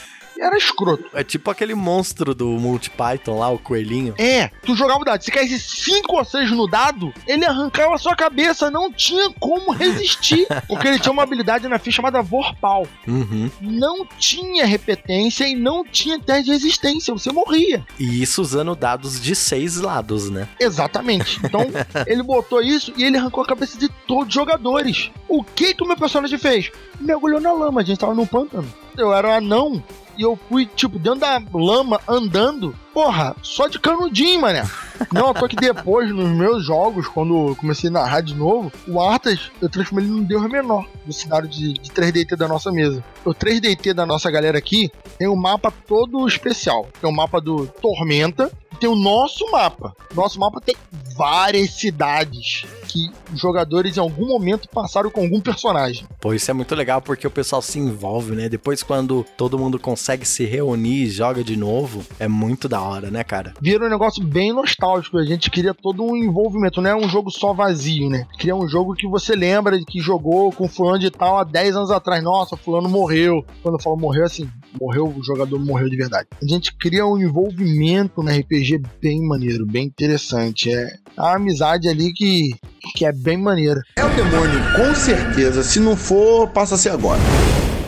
[0.44, 1.04] Era escroto.
[1.14, 4.14] É tipo aquele monstro do Multi Python lá, o coelhinho.
[4.18, 5.24] É, tu jogava o dado.
[5.24, 8.70] Se caísse 5 ou 6 no dado, ele arrancava a sua cabeça.
[8.70, 10.46] Não tinha como resistir.
[10.68, 12.86] porque ele tinha uma habilidade na ficha chamada Vorpal.
[13.08, 13.50] Uhum.
[13.58, 17.14] Não tinha repetência e não tinha teste de resistência.
[17.14, 17.82] Você morria.
[17.98, 20.46] E isso usando dados de seis lados, né?
[20.60, 21.40] Exatamente.
[21.42, 21.62] Então,
[22.06, 25.10] ele botou isso e ele arrancou a cabeça de todos os jogadores.
[25.26, 26.70] O que que o meu personagem fez?
[27.00, 27.80] Mergulhou na lama.
[27.80, 28.70] A gente tava no pântano.
[28.94, 29.82] Eu era um anão
[30.16, 32.74] e eu fui, tipo, dentro da lama, andando.
[32.92, 34.64] Porra, só de canudinho, mané.
[35.12, 39.00] Não, toa que depois, nos meus jogos, quando eu comecei a narrar de novo, o
[39.00, 43.02] Arthas, eu transformei ele num deus menor do cenário de, de 3DT da nossa mesa.
[43.24, 46.88] O 3DT da nossa galera aqui tem um mapa todo especial.
[47.00, 49.94] Tem um mapa do Tormenta, tem o nosso mapa.
[50.14, 50.74] Nosso mapa tem
[51.16, 56.06] várias cidades que os jogadores em algum momento passaram com algum personagem.
[56.20, 58.48] Pô, isso é muito legal porque o pessoal se envolve, né?
[58.48, 63.10] Depois, quando todo mundo consegue se reunir e joga de novo, é muito da hora,
[63.10, 63.54] né, cara?
[63.60, 65.18] Vira um negócio bem nostálgico.
[65.18, 68.26] A gente queria todo um envolvimento, não é um jogo só vazio, né?
[68.38, 71.76] Queria um jogo que você lembra de que jogou com fulano de tal há 10
[71.76, 72.22] anos atrás.
[72.22, 73.44] Nossa, fulano morreu.
[73.62, 74.48] Quando eu falo morreu, assim,
[74.80, 76.28] morreu, o jogador morreu de verdade.
[76.42, 80.72] A gente cria um envolvimento no RPG bem maneiro, bem interessante.
[80.72, 82.50] É a amizade ali que,
[82.96, 83.80] que é bem maneira.
[83.96, 85.62] É o demônio, com certeza.
[85.62, 87.20] Se não for, passa a ser agora.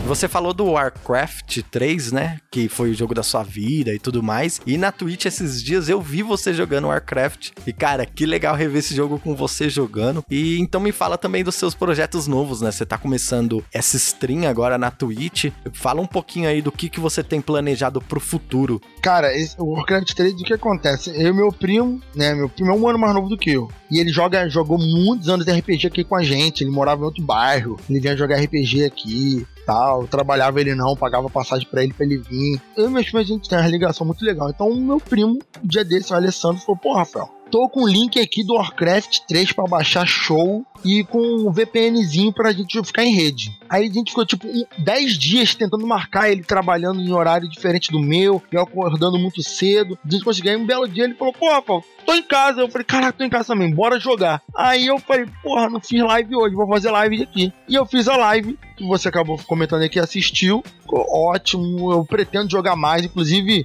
[0.07, 2.39] Você falou do Warcraft 3, né?
[2.49, 4.61] Que foi o jogo da sua vida e tudo mais.
[4.65, 7.51] E na Twitch esses dias eu vi você jogando Warcraft.
[7.67, 10.25] E cara, que legal rever esse jogo com você jogando.
[10.31, 12.71] E então me fala também dos seus projetos novos, né?
[12.71, 15.47] Você tá começando essa stream agora na Twitch.
[15.73, 18.81] Fala um pouquinho aí do que, que você tem planejado pro futuro.
[19.03, 21.11] Cara, esse, o Warcraft 3, o que acontece?
[21.11, 22.33] Eu e meu primo, né?
[22.33, 23.69] Meu primo é um ano mais novo do que eu.
[23.91, 26.63] E ele joga, jogou muitos anos de RPG aqui com a gente.
[26.63, 27.77] Ele morava em outro bairro.
[27.91, 30.07] Ele vinha jogar RPG aqui tal.
[30.07, 32.63] Trabalhava ele não, pagava passagem para ele pra ele vir.
[32.77, 34.49] Eu e meus primos, a gente tem uma ligação muito legal.
[34.49, 38.21] Então, meu primo, um dia desse, o Alessandro, falou: Pô, Rafael, tô com o link
[38.21, 43.15] aqui do Warcraft 3 para baixar show e com um VPNzinho pra gente ficar em
[43.15, 43.59] rede.
[43.67, 44.47] Aí a gente ficou tipo
[44.77, 49.99] 10 dias tentando marcar ele trabalhando em horário diferente do meu, eu acordando muito cedo.
[50.05, 50.59] A gente conseguiu.
[50.59, 52.61] Um belo dia ele falou: Pô, tô em casa.
[52.61, 54.43] Eu falei: Caraca, tô em casa também, bora jogar.
[54.55, 57.51] Aí eu falei: Porra, não fiz live hoje, vou fazer live aqui.
[57.67, 60.63] E eu fiz a live, que você acabou comentando aqui, assistiu.
[60.83, 63.07] Ficou ótimo, eu pretendo jogar mais.
[63.07, 63.65] Inclusive,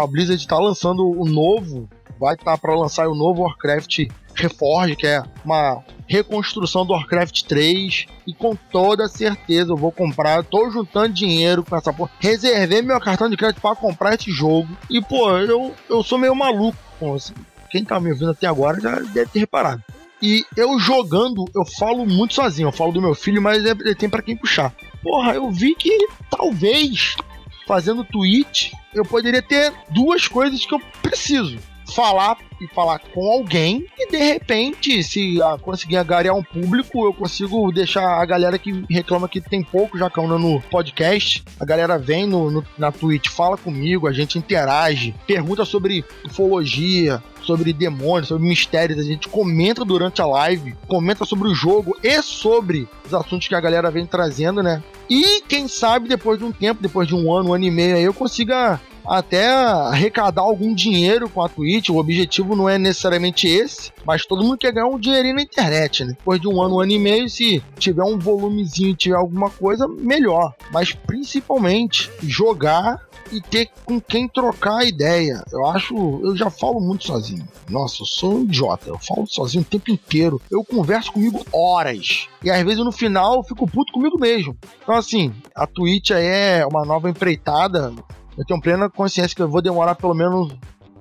[0.00, 1.90] a Blizzard tá lançando o novo
[2.22, 7.42] vai estar tá para lançar o novo Warcraft Reforge, que é uma reconstrução do Warcraft
[7.42, 10.44] 3 e com toda certeza eu vou comprar.
[10.44, 12.12] Tô juntando dinheiro com essa porra.
[12.20, 14.68] Reservei meu cartão de crédito para comprar esse jogo.
[14.88, 16.78] E pô, eu, eu sou meio maluco.
[17.00, 17.34] Pô, assim,
[17.70, 19.82] quem tá me ouvindo até agora já deve ter reparado.
[20.22, 22.68] E eu jogando, eu falo muito sozinho.
[22.68, 24.72] Eu falo do meu filho, mas ele tem para quem puxar.
[25.02, 27.16] Porra, eu vi que talvez
[27.66, 31.58] fazendo tweet eu poderia ter duas coisas que eu preciso
[31.94, 37.12] falar e falar com alguém e de repente, se ah, conseguir agariar um público, eu
[37.12, 42.26] consigo deixar a galera que reclama que tem pouco Jacaúna no podcast, a galera vem
[42.26, 48.46] no, no, na Twitch, fala comigo, a gente interage, pergunta sobre ufologia, sobre demônios, sobre
[48.46, 53.48] mistérios, a gente comenta durante a live, comenta sobre o jogo e sobre os assuntos
[53.48, 54.82] que a galera vem trazendo, né?
[55.10, 57.96] E quem sabe depois de um tempo, depois de um ano, um ano e meio
[57.96, 61.88] aí, eu consiga até arrecadar algum dinheiro com a Twitch.
[61.88, 66.04] O objetivo não é necessariamente esse, mas todo mundo quer ganhar um dinheirinho na internet,
[66.04, 66.14] né?
[66.16, 69.86] Depois de um ano, um ano e meio, se tiver um volumezinho, tiver alguma coisa,
[69.88, 70.54] melhor.
[70.72, 73.00] Mas principalmente jogar
[73.30, 75.42] e ter com quem trocar ideia.
[75.50, 77.46] Eu acho, eu já falo muito sozinho.
[77.68, 78.88] Nossa, eu sou um idiota.
[78.88, 80.40] Eu falo sozinho o tempo inteiro.
[80.50, 82.28] Eu converso comigo horas.
[82.44, 84.56] E às vezes no final eu fico puto comigo mesmo.
[84.82, 87.92] Então, assim, a Twitch é uma nova empreitada
[88.36, 90.52] eu tenho plena consciência que eu vou demorar pelo menos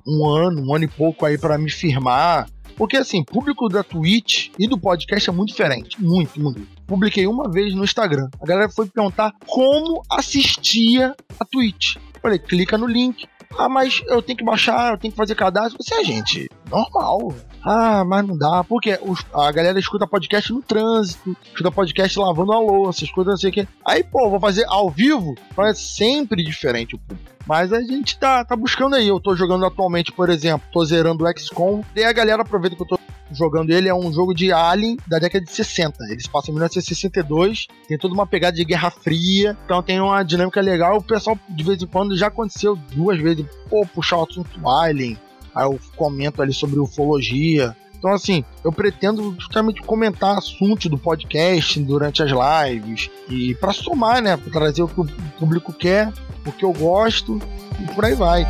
[0.08, 2.50] um ano, um ano e pouco aí para me firmar.
[2.76, 6.02] Porque assim, público da Twitch e do podcast é muito diferente.
[6.02, 6.68] Muito, muito.
[6.88, 8.28] Publiquei uma vez no Instagram.
[8.42, 11.98] A galera foi perguntar como assistia a Twitch.
[12.22, 13.28] Falei, clica no link,
[13.58, 15.78] Ah, mas eu tenho que baixar, eu tenho que fazer cadastro.
[15.82, 17.34] Você é gente, normal.
[17.64, 18.64] Ah, mas não dá.
[18.64, 19.00] Porque
[19.34, 23.68] a galera escuta podcast no trânsito, escuta podcast lavando a louça, escuta não sei o.
[23.86, 27.32] Aí, pô, vou fazer ao vivo, parece sempre diferente o público.
[27.46, 29.08] Mas a gente tá, tá buscando aí.
[29.08, 31.84] Eu tô jogando atualmente, por exemplo, tô zerando o XCOM.
[31.96, 33.00] E a galera aproveita que eu tô
[33.34, 33.90] jogando ele.
[33.90, 36.06] É um jogo de Alien da década de 60.
[36.10, 37.68] Eles passam em 1962.
[37.88, 39.58] Tem toda uma pegada de Guerra Fria.
[39.66, 40.98] Então tem uma dinâmica legal.
[40.98, 43.46] O pessoal, de vez em quando, já aconteceu duas vezes.
[43.70, 45.18] Pô, puxar o assunto Alien.
[45.54, 47.76] Aí eu comento ali sobre ufologia.
[47.98, 53.12] Então, assim, eu pretendo justamente comentar assuntos do podcast durante as lives.
[53.30, 54.36] E pra somar, né?
[54.38, 55.06] Pra trazer o que o
[55.38, 56.12] público quer,
[56.44, 57.40] o que eu gosto.
[57.80, 58.44] E por aí vai.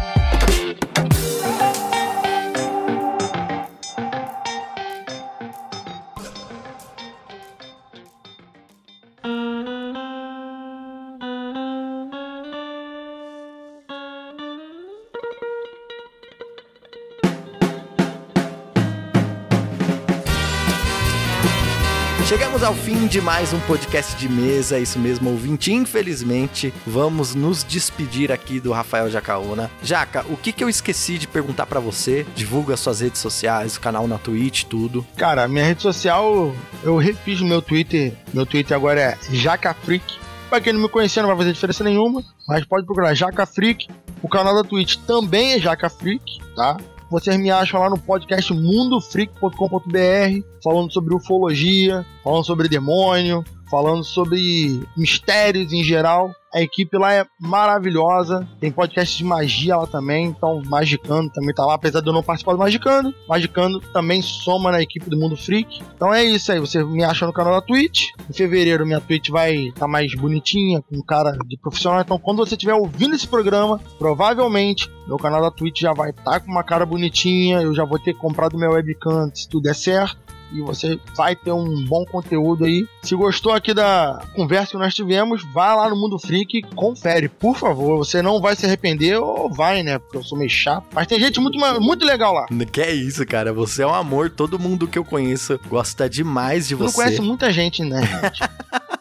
[22.72, 25.74] Ao fim de mais um podcast de mesa, isso mesmo, ouvinte.
[25.74, 29.70] Infelizmente, vamos nos despedir aqui do Rafael Jacaúna.
[29.84, 32.26] Jaca, o que, que eu esqueci de perguntar pra você?
[32.34, 35.06] Divulga suas redes sociais, o canal na Twitch, tudo.
[35.18, 38.14] Cara, minha rede social, eu refiz meu Twitter.
[38.34, 40.06] Meu Twitter agora é JacaFreak.
[40.50, 43.90] Pra quem não me conhecer, não vai fazer diferença nenhuma, mas pode procurar JacaFreak.
[44.24, 46.24] O canal da Twitch também é JacaFreak,
[46.56, 46.78] tá?
[47.12, 54.82] Vocês me acham lá no podcast mundofreak.com.br, falando sobre ufologia, falando sobre demônio, falando sobre
[54.96, 56.34] mistérios em geral.
[56.54, 58.48] A equipe lá é maravilhosa.
[58.60, 60.26] Tem podcast de magia lá também.
[60.26, 61.76] Então, Magicando também tá lá.
[61.76, 65.82] Apesar de eu não participar do Magicando, Magicando também soma na equipe do Mundo Freak.
[65.96, 66.60] Então é isso aí.
[66.60, 68.10] Você me acha no canal da Twitch.
[68.30, 72.02] Em fevereiro, minha Twitch vai estar tá mais bonitinha, com cara de profissional.
[72.02, 76.24] Então, quando você estiver ouvindo esse programa, provavelmente meu canal da Twitch já vai estar
[76.24, 77.62] tá com uma cara bonitinha.
[77.62, 81.52] Eu já vou ter comprado meu webcam se tudo der certo e você vai ter
[81.52, 82.88] um bom conteúdo aí.
[83.02, 87.30] Se gostou aqui da conversa que nós tivemos, vá lá no Mundo Freak e confere,
[87.30, 87.98] por favor.
[87.98, 90.00] Você não vai se arrepender ou vai, né?
[90.00, 90.86] Porque eu sou meio chato.
[90.94, 92.46] Mas tem gente muito, muito legal lá.
[92.72, 93.52] Que é isso, cara.
[93.54, 94.30] Você é um amor.
[94.30, 96.96] Todo mundo que eu conheço gosta demais de Tu você.
[96.96, 98.02] conhece muita gente, né?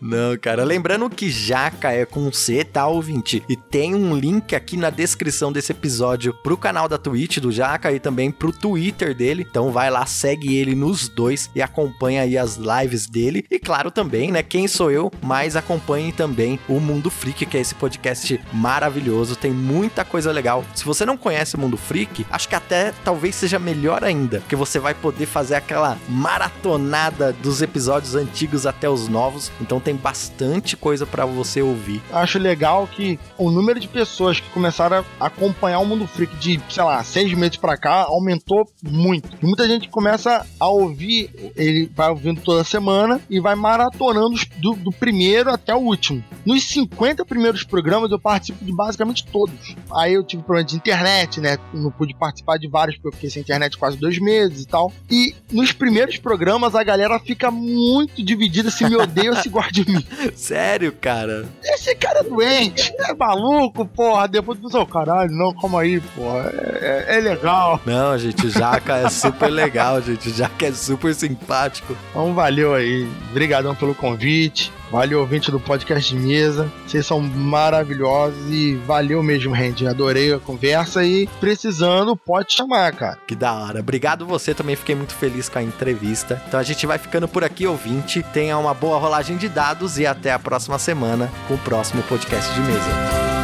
[0.00, 0.64] Não, cara.
[0.64, 3.42] Lembrando que Jaca é com C, tá, ouvinte?
[3.48, 7.92] E tem um link aqui na descrição desse episódio pro canal da Twitch do Jaca
[7.92, 9.46] e também pro Twitter dele.
[9.48, 13.44] Então vai lá, segue ele nos dois e acompanha aí as lives dele.
[13.50, 14.42] E claro também, né?
[14.42, 15.10] Quem sou eu?
[15.22, 19.36] Mas acompanhe também o Mundo Freak, que é esse podcast maravilhoso.
[19.36, 20.64] Tem muita coisa legal.
[20.74, 24.56] Se você não conhece o Mundo Freak, acho que até talvez seja melhor ainda, porque
[24.56, 29.51] você vai poder fazer aquela maratonada dos episódios antigos até os novos.
[29.60, 32.02] Então tem bastante coisa para você ouvir.
[32.12, 36.60] Acho legal que o número de pessoas que começaram a acompanhar o Mundo Freak de,
[36.68, 39.28] sei lá, seis meses pra cá aumentou muito.
[39.42, 44.74] E muita gente começa a ouvir, ele vai ouvindo toda semana e vai maratonando do,
[44.74, 46.22] do primeiro até o último.
[46.44, 49.76] Nos 50 primeiros programas eu participo de basicamente todos.
[49.94, 51.58] Aí eu tive problema de internet, né?
[51.72, 54.92] Não pude participar de vários porque eu fiquei sem internet quase dois meses e tal.
[55.10, 59.72] E nos primeiros programas a galera fica muito dividida se me odeia ou se gosta
[59.72, 60.06] de mim.
[60.34, 61.46] Sério, cara?
[61.62, 64.26] Esse cara é doente, é maluco, porra.
[64.28, 66.50] Depois pensa, oh, caralho, não, calma aí, porra.
[66.80, 67.80] É, é- é legal.
[67.84, 70.28] Não, gente, o Jaca é super legal, gente.
[70.28, 71.96] O Jaca é super simpático.
[72.10, 73.08] Então valeu aí.
[73.30, 74.72] Obrigadão pelo convite.
[74.92, 76.70] Valeu, ouvinte do podcast de mesa.
[76.86, 79.88] Vocês são maravilhosos e valeu mesmo, Randy.
[79.88, 83.18] Adorei a conversa e precisando, pode chamar, cara.
[83.26, 83.80] Que da hora.
[83.80, 86.42] Obrigado você, também fiquei muito feliz com a entrevista.
[86.46, 88.22] Então a gente vai ficando por aqui, ouvinte.
[88.34, 92.52] Tenha uma boa rolagem de dados e até a próxima semana com o próximo podcast
[92.52, 93.41] de mesa.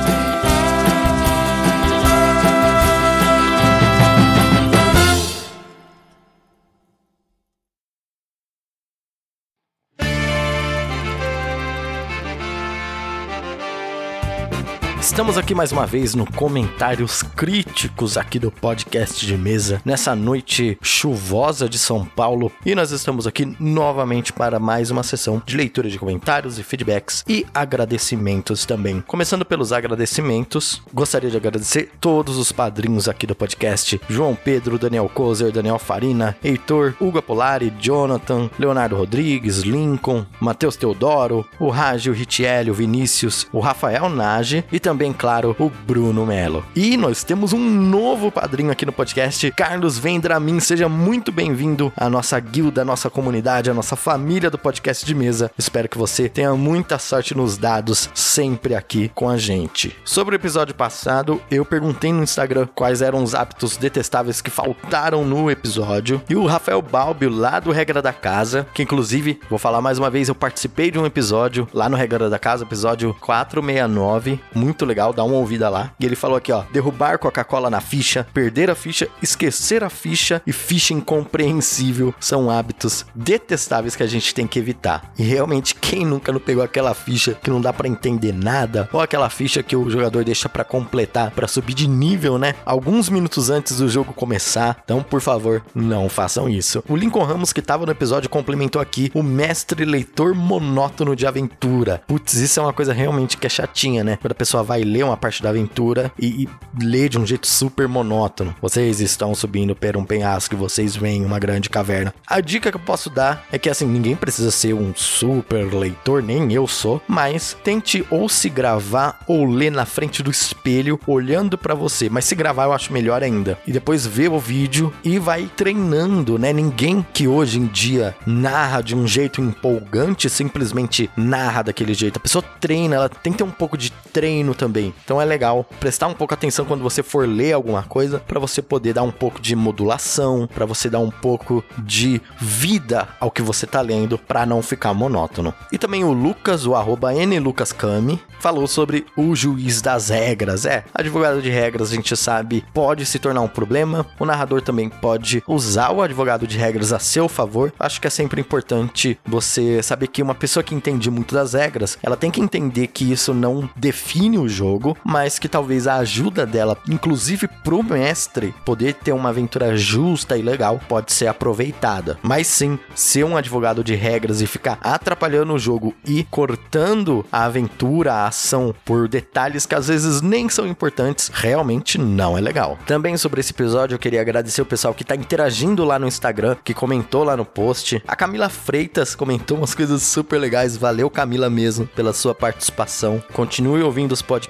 [15.19, 20.79] Estamos aqui mais uma vez no comentários críticos aqui do podcast de mesa nessa noite
[20.81, 25.91] chuvosa de São Paulo e nós estamos aqui novamente para mais uma sessão de leitura
[25.91, 29.01] de comentários e feedbacks e agradecimentos também.
[29.09, 35.11] Começando pelos agradecimentos, gostaria de agradecer todos os padrinhos aqui do podcast: João Pedro, Daniel
[35.13, 42.71] Kozer, Daniel Farina, Heitor, Hugo Apolari, Jonathan, Leonardo Rodrigues, Lincoln, Matheus Teodoro, o Rágio Ritielli,
[42.71, 46.65] o Vinícius, o Rafael Nage e também claro, o Bruno Melo.
[46.75, 50.61] E nós temos um novo padrinho aqui no podcast, Carlos Vendramin.
[50.61, 55.15] Seja muito bem-vindo à nossa guilda, à nossa comunidade, à nossa família do podcast de
[55.15, 55.51] mesa.
[55.57, 59.97] Espero que você tenha muita sorte nos dados sempre aqui com a gente.
[60.05, 65.25] Sobre o episódio passado, eu perguntei no Instagram quais eram os hábitos detestáveis que faltaram
[65.25, 66.21] no episódio.
[66.29, 70.11] E o Rafael Balbio, lá do Regra da Casa, que inclusive, vou falar mais uma
[70.11, 74.41] vez, eu participei de um episódio lá no Regra da Casa, episódio 469.
[74.55, 75.93] Muito legal, dá uma ouvida lá.
[75.99, 80.43] E ele falou aqui, ó: derrubar Coca-Cola na ficha, perder a ficha, esquecer a ficha
[80.47, 85.13] e ficha incompreensível são hábitos detestáveis que a gente tem que evitar.
[85.19, 89.01] E realmente, quem nunca não pegou aquela ficha que não dá para entender nada, ou
[89.01, 92.55] aquela ficha que o jogador deixa para completar, para subir de nível, né?
[92.65, 94.79] Alguns minutos antes do jogo começar.
[94.85, 96.83] Então, por favor, não façam isso.
[96.89, 102.03] O Lincoln Ramos, que tava no episódio, complementou aqui o mestre leitor monótono de aventura.
[102.07, 104.19] Putz, isso é uma coisa realmente que é chatinha, né?
[104.21, 106.49] Quando a pessoa vai ler uma parte da aventura e, e
[106.83, 108.55] lê de um jeito super monótono.
[108.61, 112.15] Vocês estão subindo por um penhasco e vocês veem uma grande caverna.
[112.27, 116.23] A dica que eu posso dar é que, assim, ninguém precisa ser um super leitor,
[116.23, 121.57] nem eu sou, mas tente ou se gravar ou ler na frente do espelho, olhando
[121.57, 122.09] para você.
[122.09, 123.59] Mas se gravar, eu acho melhor ainda.
[123.67, 126.53] E depois ver o vídeo e vai treinando, né?
[126.53, 132.17] Ninguém que hoje em dia narra de um jeito empolgante simplesmente narra daquele jeito.
[132.17, 134.68] A pessoa treina, ela tem que ter um pouco de treino também.
[135.05, 138.61] Então é legal prestar um pouco atenção quando você for ler alguma coisa para você
[138.61, 143.43] poder dar um pouco de modulação, para você dar um pouco de vida ao que
[143.43, 145.55] você tá lendo para não ficar monótono.
[145.73, 150.65] E também o Lucas, o arroba nlucascami, falou sobre o juiz das regras.
[150.65, 154.07] É, advogado de regras, a gente sabe, pode se tornar um problema.
[154.19, 157.73] O narrador também pode usar o advogado de regras a seu favor.
[157.79, 161.99] Acho que é sempre importante você saber que uma pessoa que entende muito das regras,
[162.03, 166.45] ela tem que entender que isso não define o jogo, mas que talvez a ajuda
[166.45, 172.19] dela, inclusive pro mestre, poder ter uma aventura justa e legal, pode ser aproveitada.
[172.23, 177.45] Mas sim, ser um advogado de regras e ficar atrapalhando o jogo e cortando a
[177.45, 182.77] aventura, a ação por detalhes que às vezes nem são importantes, realmente não é legal.
[182.85, 186.57] Também sobre esse episódio, eu queria agradecer o pessoal que tá interagindo lá no Instagram,
[186.65, 188.03] que comentou lá no post.
[188.09, 190.77] A Camila Freitas comentou umas coisas super legais.
[190.77, 193.23] Valeu, Camila, mesmo, pela sua participação.
[193.33, 194.48] Continue ouvindo os podcasts.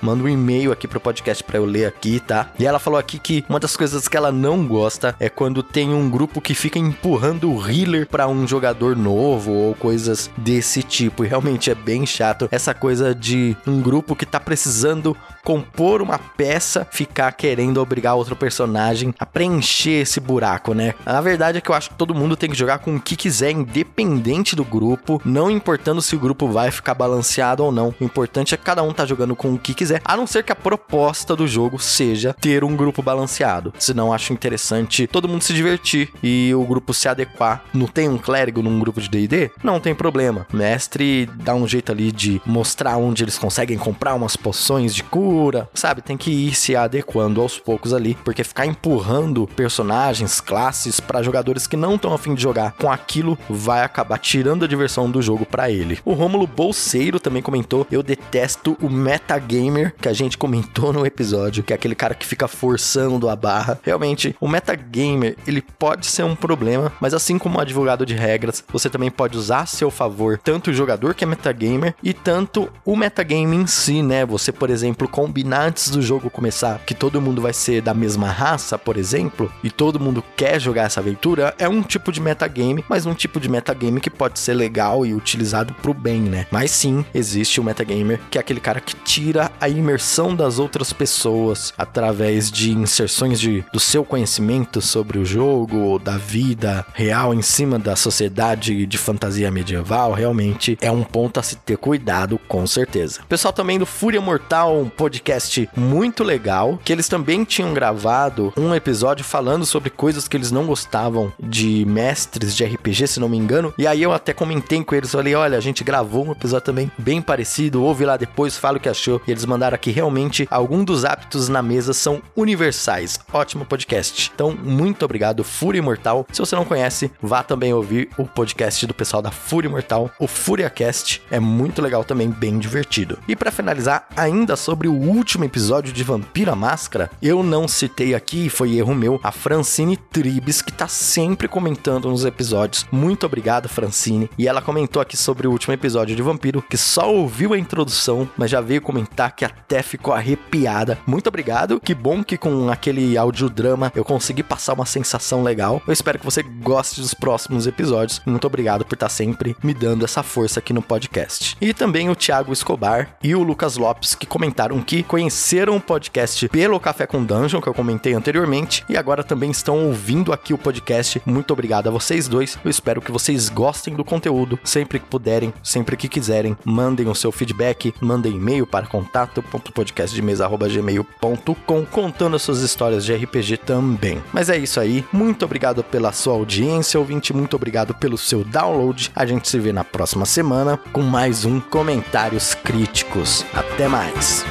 [0.00, 2.50] Manda um e-mail aqui pro podcast pra eu ler aqui, tá?
[2.58, 5.94] E ela falou aqui que uma das coisas que ela não gosta é quando tem
[5.94, 11.24] um grupo que fica empurrando o healer pra um jogador novo ou coisas desse tipo.
[11.24, 15.16] E realmente é bem chato essa coisa de um grupo que tá precisando
[15.48, 20.92] compor uma peça, ficar querendo obrigar outro personagem a preencher esse buraco, né?
[21.06, 23.16] Na verdade é que eu acho que todo mundo tem que jogar com o que
[23.16, 27.94] quiser, independente do grupo, não importando se o grupo vai ficar balanceado ou não.
[27.98, 30.44] O importante é que cada um tá jogando com o que quiser, a não ser
[30.44, 33.72] que a proposta do jogo seja ter um grupo balanceado.
[33.78, 37.64] Senão acho interessante todo mundo se divertir e o grupo se adequar.
[37.72, 39.50] Não tem um clérigo num grupo de D&D?
[39.64, 40.46] Não tem problema.
[40.52, 45.02] O mestre dá um jeito ali de mostrar onde eles conseguem comprar umas poções de
[45.02, 45.37] cura,
[45.74, 46.02] sabe?
[46.02, 51.66] Tem que ir se adequando aos poucos ali, porque ficar empurrando personagens, classes para jogadores
[51.66, 55.46] que não estão afim de jogar com aquilo vai acabar tirando a diversão do jogo
[55.46, 55.98] para ele.
[56.04, 61.62] O Rômulo Bolseiro também comentou: "Eu detesto o metagamer que a gente comentou no episódio,
[61.62, 63.78] que é aquele cara que fica forçando a barra.
[63.82, 68.64] Realmente, o metagamer, ele pode ser um problema, mas assim como o advogado de regras,
[68.72, 72.68] você também pode usar a seu favor tanto o jogador que é metagamer e tanto
[72.84, 74.24] o metagame em si, né?
[74.24, 78.30] Você, por exemplo, combinar antes do jogo começar que todo mundo vai ser da mesma
[78.30, 82.84] raça, por exemplo, e todo mundo quer jogar essa aventura, é um tipo de metagame,
[82.88, 86.46] mas um tipo de metagame que pode ser legal e utilizado pro bem, né?
[86.52, 90.92] Mas sim, existe o metagamer, que é aquele cara que tira a imersão das outras
[90.92, 97.42] pessoas através de inserções de, do seu conhecimento sobre o jogo, da vida real em
[97.42, 102.64] cima da sociedade de fantasia medieval, realmente é um ponto a se ter cuidado, com
[102.68, 103.22] certeza.
[103.28, 108.74] Pessoal também do Fúria Mortal, um podcast muito legal, que eles também tinham gravado um
[108.74, 113.38] episódio falando sobre coisas que eles não gostavam de mestres de RPG, se não me
[113.38, 113.72] engano.
[113.78, 116.92] E aí eu até comentei com eles, falei, olha, a gente gravou um episódio também
[116.98, 119.18] bem parecido, ouve lá depois, fala o que achou.
[119.26, 123.18] E eles mandaram aqui realmente alguns dos hábitos na mesa são universais.
[123.32, 124.30] Ótimo podcast.
[124.34, 126.26] Então, muito obrigado, Fúria Imortal.
[126.30, 130.26] Se você não conhece, vá também ouvir o podcast do pessoal da Fúria Imortal, o
[130.26, 131.22] FúriaCast.
[131.30, 133.18] É muito legal também, bem divertido.
[133.26, 138.48] E para finalizar, ainda sobre o último episódio de Vampira Máscara, eu não citei aqui,
[138.48, 142.86] foi erro meu, a Francine Tribes, que tá sempre comentando nos episódios.
[142.90, 144.30] Muito obrigado, Francine.
[144.38, 148.28] E ela comentou aqui sobre o último episódio de Vampiro, que só ouviu a introdução,
[148.36, 150.98] mas já veio comentar que até ficou arrepiada.
[151.06, 151.80] Muito obrigado.
[151.80, 155.82] Que bom que com aquele audiodrama eu consegui passar uma sensação legal.
[155.86, 158.20] Eu espero que você goste dos próximos episódios.
[158.26, 161.56] Muito obrigado por estar sempre me dando essa força aqui no podcast.
[161.60, 166.48] E também o Thiago Escobar e o Lucas Lopes que comentaram que conheceram o podcast
[166.48, 170.58] pelo Café com Dungeon, que eu comentei anteriormente, e agora também estão ouvindo aqui o
[170.58, 171.20] podcast.
[171.26, 172.58] Muito obrigado a vocês dois.
[172.64, 174.58] Eu espero que vocês gostem do conteúdo.
[174.64, 182.36] Sempre que puderem, sempre que quiserem, mandem o seu feedback, mandem e-mail para contato.podcastdemesa.gmail.com contando
[182.36, 184.22] as suas histórias de RPG também.
[184.32, 185.04] Mas é isso aí.
[185.12, 187.34] Muito obrigado pela sua audiência, ouvinte.
[187.34, 189.12] Muito obrigado pelo seu download.
[189.14, 193.44] A gente se vê na próxima semana com mais um Comentários Críticos.
[193.52, 194.46] Até mais!